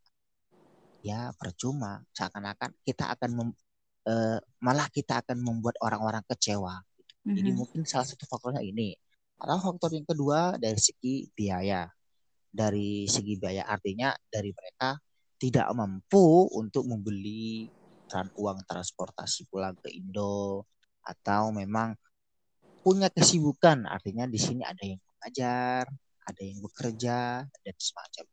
ya 1.06 1.32
percuma 1.40 2.04
seakan-akan 2.12 2.76
kita 2.84 3.16
akan 3.16 3.30
mem, 3.32 3.50
eh, 4.10 4.40
malah 4.60 4.88
kita 4.92 5.24
akan 5.24 5.38
membuat 5.40 5.80
orang-orang 5.80 6.24
kecewa 6.28 6.84
gitu. 7.00 7.14
jadi 7.32 7.50
Mhm. 7.54 7.58
mungkin 7.58 7.82
salah 7.88 8.08
satu 8.08 8.28
faktornya 8.28 8.60
ini 8.60 8.92
atau 9.38 9.58
faktor 9.62 9.94
yang 9.96 10.04
kedua 10.04 10.58
dari 10.58 10.80
segi 10.82 11.30
biaya 11.32 11.86
dari 12.50 13.06
segi 13.06 13.38
biaya 13.38 13.64
artinya 13.70 14.12
dari 14.28 14.50
mereka 14.52 14.98
tidak 15.38 15.70
mampu 15.78 16.50
untuk 16.58 16.84
membeli 16.90 17.70
uang 18.36 18.60
transportasi 18.70 19.48
pulang 19.52 19.76
ke 19.84 19.90
Indo 19.94 20.66
atau 21.04 21.52
memang 21.56 21.96
punya 22.84 23.08
kesibukan 23.12 23.86
artinya 23.90 24.26
di 24.30 24.40
sini 24.40 24.64
ada 24.64 24.84
yang 24.84 25.00
mengajar 25.04 25.84
ada 26.30 26.42
yang 26.44 26.60
bekerja 26.64 27.18
dan 27.64 27.76
semacam 27.80 28.26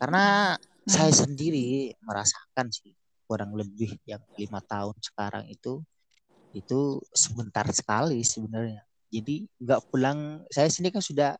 karena 0.00 0.24
saya 0.86 1.12
Mhm. 1.14 1.18
sendiri 1.22 1.68
merasakan 2.02 2.68
sih 2.74 2.94
kurang 3.28 3.52
lebih 3.56 3.96
yang 4.04 4.20
lima 4.36 4.60
tahun 4.66 4.96
sekarang 5.00 5.44
itu 5.48 5.80
itu 6.52 7.00
sebentar 7.16 7.64
sekali 7.72 8.20
sebenarnya. 8.24 8.84
Jadi 9.12 9.46
nggak 9.60 9.80
pulang, 9.92 10.44
saya 10.52 10.68
sendiri 10.68 10.92
kan 11.00 11.04
sudah 11.04 11.30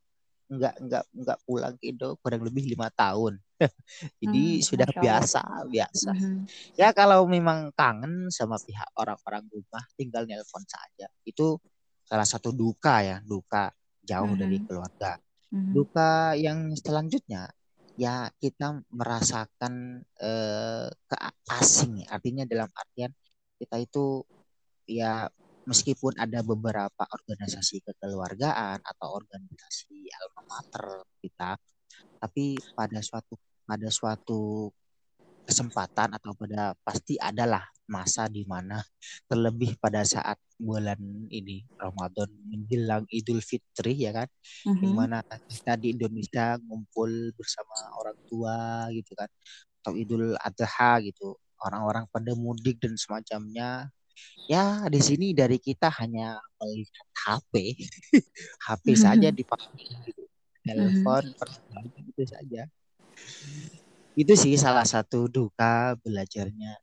nggak 0.53 0.75
nggak 0.85 1.05
nggak 1.17 1.39
pulang 1.49 1.75
ke 1.81 1.93
Indo 1.93 2.17
kurang 2.23 2.43
lebih 2.45 2.65
lima 2.73 2.89
tahun. 2.93 3.41
Jadi 4.23 4.45
Hmm, 4.59 4.65
sudah 4.67 4.89
biasa 4.91 5.43
biasa. 5.69 6.11
Mhm. 6.15 6.45
Ya 6.79 6.89
kalau 6.93 7.25
memang 7.29 7.71
kangen 7.77 8.29
sama 8.33 8.57
pihak 8.63 8.89
orang-orang 8.99 9.45
rumah, 9.53 9.85
tinggal 9.99 10.27
nelpon 10.27 10.65
saja. 10.67 11.07
Itu 11.27 11.59
salah 12.07 12.27
satu 12.27 12.51
duka 12.53 13.01
ya, 13.05 13.19
duka 13.25 13.71
jauh 14.03 14.35
dari 14.35 14.59
Mhm. 14.61 14.67
keluarga. 14.67 15.13
Mhm. 15.53 15.71
Duka 15.73 16.11
yang 16.37 16.73
selanjutnya 16.77 17.49
ya 17.93 18.29
kita 18.41 18.81
merasakan 18.89 20.01
eh, 20.17 20.89
keasing 21.45 22.09
artinya 22.09 22.49
dalam 22.49 22.71
artian 22.73 23.13
kita 23.61 23.77
itu 23.77 24.25
ya 24.89 25.29
meskipun 25.69 26.19
ada 26.19 26.43
beberapa 26.43 27.05
organisasi 27.07 27.85
kekeluargaan 27.87 28.83
atau 28.83 29.09
organisasi 29.15 30.11
alma 30.11 30.43
mater 30.51 30.85
kita 31.23 31.55
tapi 32.19 32.59
pada 32.75 32.99
suatu 33.05 33.39
pada 33.67 33.89
suatu 33.91 34.71
kesempatan 35.43 36.15
atau 36.15 36.33
pada 36.39 36.73
pasti 36.87 37.19
adalah 37.19 37.67
masa 37.91 38.31
di 38.31 38.47
mana 38.47 38.79
terlebih 39.27 39.75
pada 39.83 40.07
saat 40.07 40.39
bulan 40.57 40.97
ini 41.29 41.67
Ramadan 41.77 42.31
menjelang 42.47 43.05
Idul 43.11 43.43
Fitri 43.43 44.07
ya 44.07 44.15
kan? 44.15 44.29
Yang 44.79 44.93
Mhm. 44.93 44.99
mana 44.99 45.19
kita 45.51 45.75
di 45.83 45.95
Indonesia 45.99 46.57
ngumpul 46.63 47.35
bersama 47.35 47.75
orang 48.01 48.19
tua 48.31 48.57
gitu 48.95 49.13
kan 49.19 49.29
atau 49.83 49.93
Idul 49.99 50.35
Adha 50.39 51.03
gitu. 51.03 51.35
Orang-orang 51.63 52.07
pada 52.11 52.35
mudik 52.39 52.79
dan 52.83 52.95
semacamnya. 52.99 53.91
Ya 54.51 54.85
di 54.91 55.01
sini 55.03 55.33
dari 55.35 55.59
kita 55.59 55.89
hanya 56.03 56.39
melihat 56.61 57.07
HP 57.27 57.55
HP 58.67 58.87
saja 59.05 59.29
Mhm. 59.31 59.37
dipakai 59.37 59.87
gitu 60.07 60.23
telepon 60.67 61.25
pertemuan 61.39 61.87
itu 62.07 62.23
saja 62.29 62.63
itu 64.13 64.33
sih 64.37 64.55
salah 64.61 64.85
satu 64.85 65.25
duka 65.29 65.97
belajarnya 66.05 66.83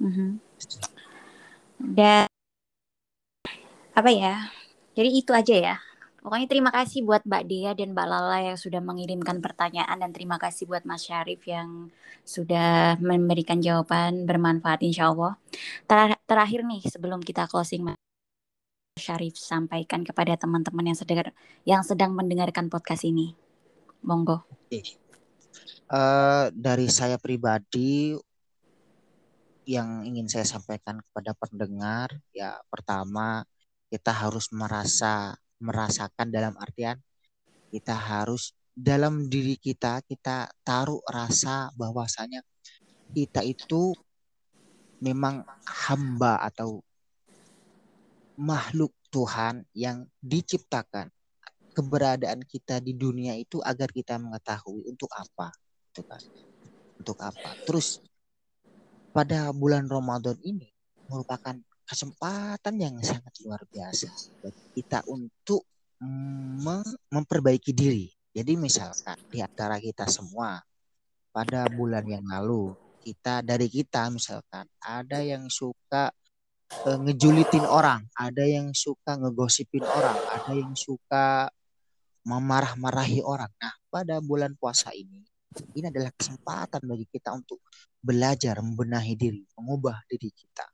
Mhm. 0.00 0.42
Dan 1.78 2.26
apa 3.94 4.10
ya? 4.10 4.50
Jadi 4.94 5.10
itu 5.10 5.30
aja 5.34 5.54
ya. 5.54 5.76
Pokoknya 6.24 6.48
terima 6.48 6.72
kasih 6.72 7.04
buat 7.04 7.20
Mbak 7.28 7.44
Dea 7.44 7.72
dan 7.76 7.92
Mbak 7.92 8.06
Lala 8.08 8.38
yang 8.40 8.56
sudah 8.56 8.80
mengirimkan 8.80 9.44
pertanyaan 9.44 10.00
dan 10.00 10.10
terima 10.16 10.40
kasih 10.40 10.64
buat 10.64 10.88
Mas 10.88 11.04
Syarif 11.04 11.44
yang 11.44 11.92
sudah 12.24 12.96
memberikan 12.96 13.60
jawaban 13.60 14.24
bermanfaat 14.24 14.80
insya 14.80 15.12
Allah. 15.12 15.36
Ter- 15.84 16.16
terakhir 16.24 16.64
nih 16.64 16.80
sebelum 16.88 17.20
kita 17.20 17.44
closing 17.44 17.84
Mas 17.84 18.00
Syarif 18.96 19.36
sampaikan 19.36 20.00
kepada 20.00 20.32
teman-teman 20.40 20.88
yang 20.88 20.96
sedang 20.96 21.28
yang 21.68 21.82
sedang 21.84 22.16
mendengarkan 22.16 22.72
podcast 22.72 23.04
ini. 23.04 23.36
Monggo. 24.00 24.48
Oke. 24.48 25.03
Eh, 25.84 26.46
dari 26.50 26.88
saya 26.88 27.20
pribadi 27.20 28.16
yang 29.68 30.02
ingin 30.04 30.28
saya 30.28 30.44
sampaikan 30.44 31.00
kepada 31.00 31.32
pendengar 31.36 32.08
ya 32.36 32.56
pertama 32.68 33.44
kita 33.88 34.12
harus 34.12 34.52
merasa 34.52 35.32
merasakan 35.56 36.28
dalam 36.28 36.52
artian 36.60 37.00
kita 37.72 37.96
harus 37.96 38.52
dalam 38.76 39.30
diri 39.30 39.56
kita 39.56 40.04
kita 40.04 40.52
taruh 40.66 41.00
rasa 41.08 41.72
bahwasanya 41.78 42.44
kita 43.14 43.40
itu 43.40 43.96
memang 45.00 45.46
hamba 45.64 46.44
atau 46.44 46.84
makhluk 48.36 48.92
Tuhan 49.08 49.64
yang 49.72 50.04
diciptakan 50.20 51.08
keberadaan 51.74 52.46
kita 52.46 52.78
di 52.78 52.94
dunia 52.94 53.34
itu 53.34 53.58
agar 53.60 53.90
kita 53.90 54.16
mengetahui 54.16 54.86
untuk 54.86 55.10
apa 55.12 55.50
gitu 55.90 56.06
kan 56.06 56.22
untuk 57.02 57.18
apa 57.20 57.50
terus 57.66 57.98
pada 59.14 59.50
bulan 59.54 59.86
Ramadan 59.86 60.38
ini 60.42 60.70
merupakan 61.06 61.54
kesempatan 61.84 62.74
yang 62.80 62.94
sangat 63.04 63.30
luar 63.44 63.62
biasa 63.68 64.10
bagi 64.40 64.64
kita 64.74 65.04
untuk 65.06 65.68
mem- 66.02 66.98
memperbaiki 67.12 67.70
diri. 67.70 68.10
Jadi 68.34 68.58
misalkan 68.58 69.14
di 69.30 69.38
antara 69.38 69.78
kita 69.78 70.10
semua 70.10 70.58
pada 71.30 71.70
bulan 71.70 72.02
yang 72.02 72.26
lalu 72.26 72.74
kita 73.04 73.44
dari 73.44 73.68
kita 73.68 74.08
misalkan 74.08 74.64
ada 74.80 75.20
yang 75.20 75.46
suka 75.52 76.10
eh, 76.88 76.98
ngejulitin 76.98 77.68
orang, 77.68 78.02
ada 78.16 78.42
yang 78.42 78.72
suka 78.74 79.14
ngegosipin 79.14 79.84
orang, 79.84 80.18
ada 80.34 80.52
yang 80.56 80.74
suka 80.74 81.52
memarah-marahi 82.24 83.20
orang. 83.22 83.52
Nah, 83.60 83.74
pada 83.92 84.18
bulan 84.18 84.56
puasa 84.56 84.90
ini 84.96 85.24
ini 85.74 85.86
adalah 85.86 86.10
kesempatan 86.10 86.82
bagi 86.82 87.06
kita 87.06 87.30
untuk 87.30 87.62
belajar 88.02 88.58
membenahi 88.58 89.14
diri, 89.14 89.42
mengubah 89.54 90.02
diri 90.10 90.30
kita. 90.34 90.66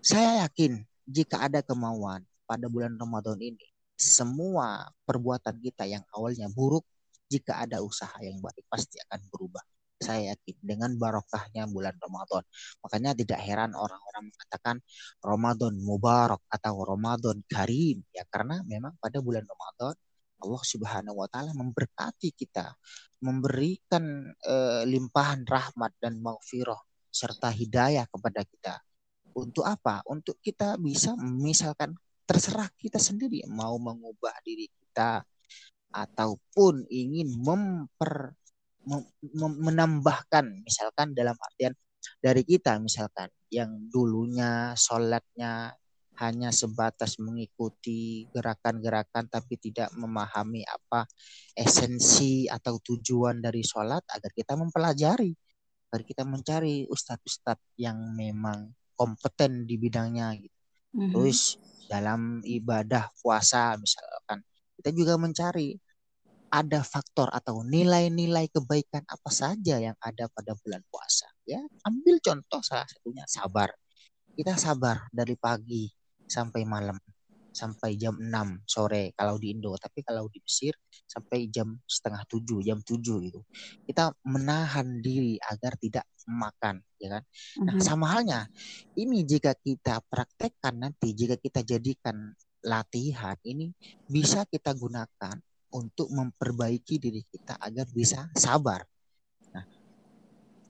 Saya 0.00 0.44
yakin 0.48 0.80
jika 1.04 1.44
ada 1.48 1.60
kemauan 1.60 2.24
pada 2.48 2.68
bulan 2.68 2.96
Ramadan 2.96 3.36
ini, 3.40 3.64
semua 3.94 4.88
perbuatan 5.04 5.60
kita 5.60 5.84
yang 5.84 6.04
awalnya 6.16 6.48
buruk 6.48 6.84
jika 7.28 7.64
ada 7.64 7.80
usaha 7.80 8.16
yang 8.20 8.40
baik 8.40 8.64
pasti 8.68 9.00
akan 9.04 9.20
berubah. 9.32 9.64
Saya 9.94 10.36
yakin 10.36 10.56
dengan 10.60 10.90
barokahnya 11.00 11.64
bulan 11.70 11.96
Ramadan. 11.96 12.44
Makanya 12.84 13.16
tidak 13.16 13.40
heran 13.40 13.72
orang-orang 13.72 14.28
mengatakan 14.28 14.76
Ramadan 15.24 15.80
Mubarak 15.80 16.42
atau 16.50 16.74
Ramadan 16.84 17.40
Karim 17.48 18.04
ya 18.12 18.26
karena 18.28 18.60
memang 18.68 18.92
pada 19.00 19.24
bulan 19.24 19.46
Ramadan 19.48 19.96
Allah 20.44 20.60
Subhanahu 20.60 21.24
wa 21.24 21.28
taala 21.32 21.56
memberkati 21.56 22.36
kita, 22.36 22.76
memberikan 23.24 24.28
uh, 24.44 24.84
limpahan 24.84 25.48
rahmat 25.48 25.96
dan 25.98 26.20
maghfirah 26.20 26.78
serta 27.08 27.48
hidayah 27.48 28.04
kepada 28.06 28.44
kita. 28.44 28.74
Untuk 29.34 29.64
apa? 29.66 30.04
Untuk 30.06 30.38
kita 30.44 30.76
bisa 30.78 31.16
misalkan 31.18 31.96
terserah 32.24 32.68
kita 32.76 32.96
sendiri 32.96 33.44
mau 33.48 33.76
mengubah 33.76 34.32
diri 34.44 34.68
kita 34.68 35.20
ataupun 35.94 36.88
ingin 36.88 37.30
memper 37.38 38.34
menambahkan 39.36 40.64
misalkan 40.64 41.16
dalam 41.16 41.36
artian 41.40 41.72
dari 42.20 42.44
kita 42.44 42.76
misalkan 42.80 43.32
yang 43.48 43.88
dulunya 43.88 44.76
sholatnya 44.76 45.72
hanya 46.22 46.54
sebatas 46.54 47.18
mengikuti 47.18 48.30
gerakan-gerakan 48.30 49.26
tapi 49.26 49.58
tidak 49.58 49.90
memahami 49.98 50.62
apa 50.62 51.10
esensi 51.58 52.46
atau 52.46 52.78
tujuan 52.78 53.42
dari 53.42 53.66
sholat 53.66 54.06
agar 54.14 54.30
kita 54.30 54.54
mempelajari 54.54 55.34
agar 55.90 56.02
kita 56.06 56.22
mencari 56.26 56.86
ustadz-ustadz 56.90 57.78
yang 57.78 57.98
memang 58.14 58.70
kompeten 58.94 59.66
di 59.66 59.78
bidangnya 59.78 60.34
gitu. 60.38 60.58
Mm-hmm. 60.94 61.12
Terus 61.14 61.58
dalam 61.90 62.42
ibadah 62.46 63.10
puasa 63.18 63.74
misalkan 63.78 64.42
kita 64.78 64.90
juga 64.94 65.18
mencari 65.18 65.74
ada 66.54 66.86
faktor 66.86 67.26
atau 67.34 67.66
nilai-nilai 67.66 68.46
kebaikan 68.46 69.02
apa 69.10 69.30
saja 69.30 69.82
yang 69.82 69.98
ada 69.98 70.30
pada 70.30 70.54
bulan 70.62 70.82
puasa. 70.86 71.26
Ya, 71.42 71.58
ambil 71.82 72.22
contoh 72.22 72.62
salah 72.62 72.86
satunya 72.86 73.26
sabar. 73.26 73.74
Kita 74.34 74.54
sabar 74.54 75.10
dari 75.10 75.34
pagi 75.34 75.90
sampai 76.26 76.62
malam 76.66 76.98
sampai 77.54 77.94
jam 77.94 78.18
6 78.18 78.66
sore 78.66 79.14
kalau 79.14 79.38
di 79.38 79.54
Indo 79.54 79.78
tapi 79.78 80.02
kalau 80.02 80.26
di 80.26 80.42
Mesir 80.42 80.74
sampai 81.06 81.46
jam 81.46 81.78
setengah 81.86 82.26
tujuh 82.26 82.58
jam 82.66 82.82
tujuh 82.82 83.16
gitu 83.30 83.40
kita 83.86 84.10
menahan 84.26 84.98
diri 84.98 85.38
agar 85.38 85.78
tidak 85.78 86.02
makan 86.26 86.82
ya 86.98 87.14
kan 87.14 87.22
nah 87.62 87.78
mm-hmm. 87.78 87.86
sama 87.86 88.10
halnya 88.10 88.50
ini 88.98 89.22
jika 89.22 89.54
kita 89.54 90.02
praktekkan 90.10 90.82
nanti 90.82 91.14
jika 91.14 91.38
kita 91.38 91.62
jadikan 91.62 92.34
latihan 92.64 93.36
ini 93.46 93.70
bisa 94.08 94.48
kita 94.48 94.74
gunakan 94.74 95.36
untuk 95.74 96.08
memperbaiki 96.08 97.02
diri 97.02 97.26
kita 97.26 97.58
agar 97.58 97.86
bisa 97.90 98.30
sabar. 98.38 98.86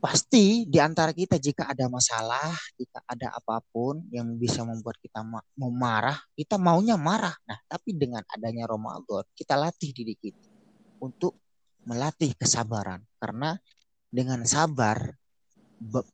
Pasti 0.05 0.69
di 0.69 0.77
antara 0.77 1.17
kita 1.17 1.41
jika 1.41 1.65
ada 1.73 1.89
masalah, 1.89 2.53
jika 2.77 3.01
ada 3.09 3.33
apa 3.33 3.65
pun 3.73 4.05
yang 4.13 4.37
bisa 4.37 4.61
membuat 4.61 5.01
kita 5.01 5.25
mau 5.25 5.73
marah, 5.73 6.21
kita 6.37 6.61
maunya 6.61 7.01
marah. 7.01 7.33
Nah, 7.49 7.57
tapi 7.65 7.97
dengan 7.97 8.21
adanya 8.29 8.69
Ramadan, 8.69 9.25
kita 9.33 9.57
latih 9.57 9.97
diri 9.97 10.13
kita 10.13 10.45
untuk 11.01 11.41
melatih 11.89 12.37
kesabaran. 12.37 13.01
Karena 13.17 13.57
dengan 14.13 14.45
sabar, 14.45 15.09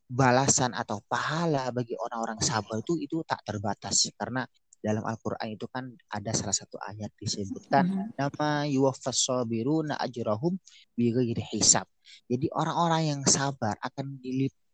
balasan 0.07 0.71
atau 0.71 1.03
pahala 1.11 1.75
bagi 1.75 1.99
orang-orang 1.99 2.39
sabar 2.47 2.79
itu 2.79 2.95
itu 2.99 3.27
tak 3.27 3.43
terbatas 3.43 4.07
karena 4.15 4.47
dalam 4.81 5.05
Al-Quran 5.05 5.55
itu 5.55 5.69
kan 5.69 5.93
ada 6.09 6.33
salah 6.33 6.57
satu 6.57 6.81
ayat 6.81 7.13
disebutkan 7.21 7.85
mm 7.85 7.93
-hmm. 7.93 8.09
nama 8.17 8.49
yuwaffas 8.65 9.29
sabiruna 9.29 10.01
ajrahum 10.01 10.57
bighairi 10.97 11.45
hisab. 11.53 11.85
Jadi 12.27 12.49
orang-orang 12.51 13.03
yang 13.17 13.21
sabar 13.29 13.77
akan 13.85 14.19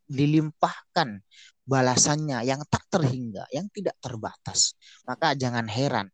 dilimpahkan 0.06 1.20
balasannya 1.66 2.46
yang 2.46 2.62
tak 2.70 2.86
terhingga, 2.86 3.50
yang 3.50 3.66
tidak 3.74 3.98
terbatas. 3.98 4.78
Maka 5.04 5.34
jangan 5.34 5.66
heran 5.66 6.06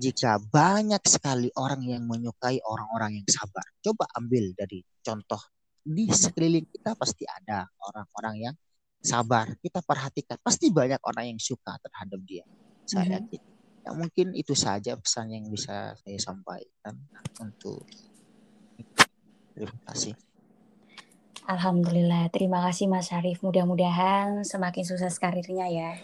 jika 0.00 0.38
banyak 0.40 1.02
sekali 1.04 1.50
orang 1.58 1.82
yang 1.84 2.06
menyukai 2.06 2.62
orang-orang 2.62 3.20
yang 3.20 3.28
sabar. 3.28 3.66
Coba 3.82 4.06
ambil 4.16 4.54
dari 4.54 4.80
contoh 5.02 5.42
di 5.82 6.06
sekeliling 6.08 6.70
kita 6.70 6.94
pasti 6.94 7.26
ada 7.26 7.66
orang-orang 7.90 8.48
yang 8.48 8.54
sabar. 9.02 9.50
Kita 9.58 9.82
perhatikan, 9.82 10.38
pasti 10.40 10.70
banyak 10.70 11.02
orang 11.02 11.34
yang 11.34 11.40
suka 11.42 11.76
terhadap 11.82 12.20
dia 12.24 12.46
saya 12.90 13.22
mm-hmm. 13.22 13.86
ya 13.86 13.90
mungkin 13.94 14.34
itu 14.34 14.58
saja 14.58 14.98
pesan 14.98 15.30
yang 15.30 15.46
bisa 15.46 15.94
saya 15.94 16.18
sampaikan 16.18 16.98
untuk 17.38 17.86
terima 19.54 19.78
kasih 19.94 20.18
Alhamdulillah, 21.50 22.30
terima 22.30 22.62
kasih 22.62 22.86
Mas 22.86 23.10
Arif. 23.10 23.42
Mudah-mudahan 23.42 24.46
semakin 24.46 24.86
sukses 24.86 25.18
karirnya 25.18 25.66
ya. 25.66 25.98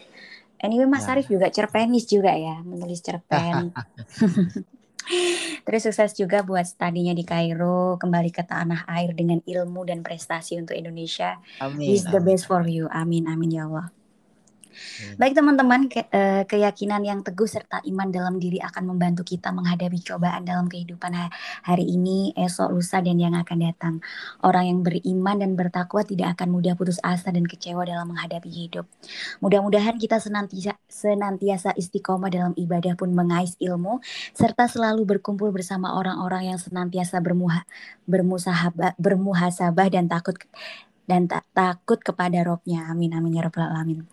Anyway, 0.58 0.90
Mas 0.90 1.06
ya. 1.06 1.22
Juga 1.22 1.46
cerpenis 1.54 2.10
juga 2.10 2.34
ya, 2.34 2.66
menulis 2.66 2.98
cerpen. 2.98 3.70
Terus 5.66 5.80
sukses 5.86 6.18
juga 6.18 6.42
buat 6.42 6.66
studinya 6.66 7.14
di 7.14 7.22
Kairo, 7.22 7.94
kembali 7.94 8.30
ke 8.34 8.42
tanah 8.42 8.90
air 8.90 9.14
dengan 9.14 9.38
ilmu 9.46 9.86
dan 9.86 10.02
prestasi 10.02 10.58
untuk 10.58 10.74
Indonesia. 10.74 11.38
Amin. 11.62 11.94
Is 11.94 12.02
the 12.10 12.18
best 12.18 12.50
for 12.50 12.66
you. 12.66 12.90
Amin, 12.90 13.30
amin 13.30 13.54
ya 13.54 13.70
Allah. 13.70 13.94
Hmm. 14.76 15.16
Baik 15.16 15.32
teman-teman, 15.32 15.80
ke, 15.88 16.04
uh, 16.12 16.44
keyakinan 16.44 17.00
yang 17.00 17.24
teguh 17.24 17.48
serta 17.48 17.80
iman 17.88 18.08
dalam 18.12 18.36
diri 18.36 18.60
akan 18.60 18.92
membantu 18.92 19.24
kita 19.24 19.48
menghadapi 19.50 19.98
cobaan 20.04 20.44
dalam 20.44 20.68
kehidupan 20.68 21.16
hari 21.64 21.86
ini, 21.88 22.36
esok, 22.36 22.76
lusa, 22.76 23.00
dan 23.00 23.16
yang 23.16 23.32
akan 23.32 23.58
datang. 23.64 23.94
Orang 24.44 24.64
yang 24.68 24.78
beriman 24.84 25.40
dan 25.40 25.56
bertakwa 25.56 26.04
tidak 26.04 26.36
akan 26.36 26.52
mudah 26.52 26.76
putus 26.76 27.00
asa 27.00 27.32
dan 27.32 27.48
kecewa 27.48 27.88
dalam 27.88 28.12
menghadapi 28.12 28.48
hidup. 28.52 28.84
Mudah-mudahan 29.40 29.96
kita 29.96 30.20
senantiasa, 30.20 30.76
senantiasa 30.86 31.72
istiqomah 31.74 32.28
dalam 32.28 32.52
ibadah 32.54 32.92
pun 32.94 33.10
mengais 33.16 33.56
ilmu, 33.58 34.04
serta 34.36 34.68
selalu 34.68 35.08
berkumpul 35.16 35.48
bersama 35.50 35.96
orang-orang 35.96 36.52
yang 36.52 36.60
senantiasa 36.60 37.24
bermuha, 37.24 37.64
bermusahabah, 38.04 38.94
bermuhasabah 39.00 39.88
dan 39.88 40.06
takut 40.06 40.36
dan 41.06 41.30
tak 41.30 41.46
takut 41.54 42.02
kepada 42.02 42.42
robnya. 42.42 42.90
Amin 42.90 43.14
amin 43.14 43.38
ya 43.38 43.46
robbal 43.46 43.70
alamin. 43.70 44.04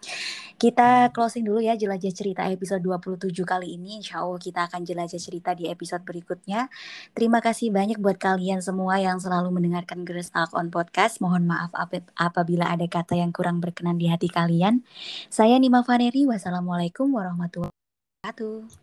Kita 0.64 1.12
closing 1.12 1.44
dulu 1.44 1.60
ya 1.60 1.76
jelajah 1.76 2.16
cerita 2.16 2.48
episode 2.48 2.80
27 2.80 3.36
kali 3.44 3.76
ini. 3.76 4.00
Insya 4.00 4.24
Allah 4.24 4.40
kita 4.40 4.64
akan 4.72 4.88
jelajah 4.88 5.20
cerita 5.20 5.52
di 5.52 5.68
episode 5.68 6.08
berikutnya. 6.08 6.72
Terima 7.12 7.44
kasih 7.44 7.68
banyak 7.68 8.00
buat 8.00 8.16
kalian 8.16 8.64
semua 8.64 8.96
yang 8.96 9.20
selalu 9.20 9.52
mendengarkan 9.52 10.08
Girls 10.08 10.32
Talk 10.32 10.56
on 10.56 10.72
Podcast. 10.72 11.20
Mohon 11.20 11.52
maaf 11.52 11.76
ap 11.76 12.08
apabila 12.16 12.72
ada 12.72 12.88
kata 12.88 13.20
yang 13.20 13.36
kurang 13.36 13.60
berkenan 13.60 14.00
di 14.00 14.08
hati 14.08 14.32
kalian. 14.32 14.88
Saya 15.28 15.60
Nima 15.60 15.84
Faneri. 15.84 16.24
Wassalamualaikum 16.24 17.12
warahmatullahi 17.12 17.76
wabarakatuh. 18.24 18.83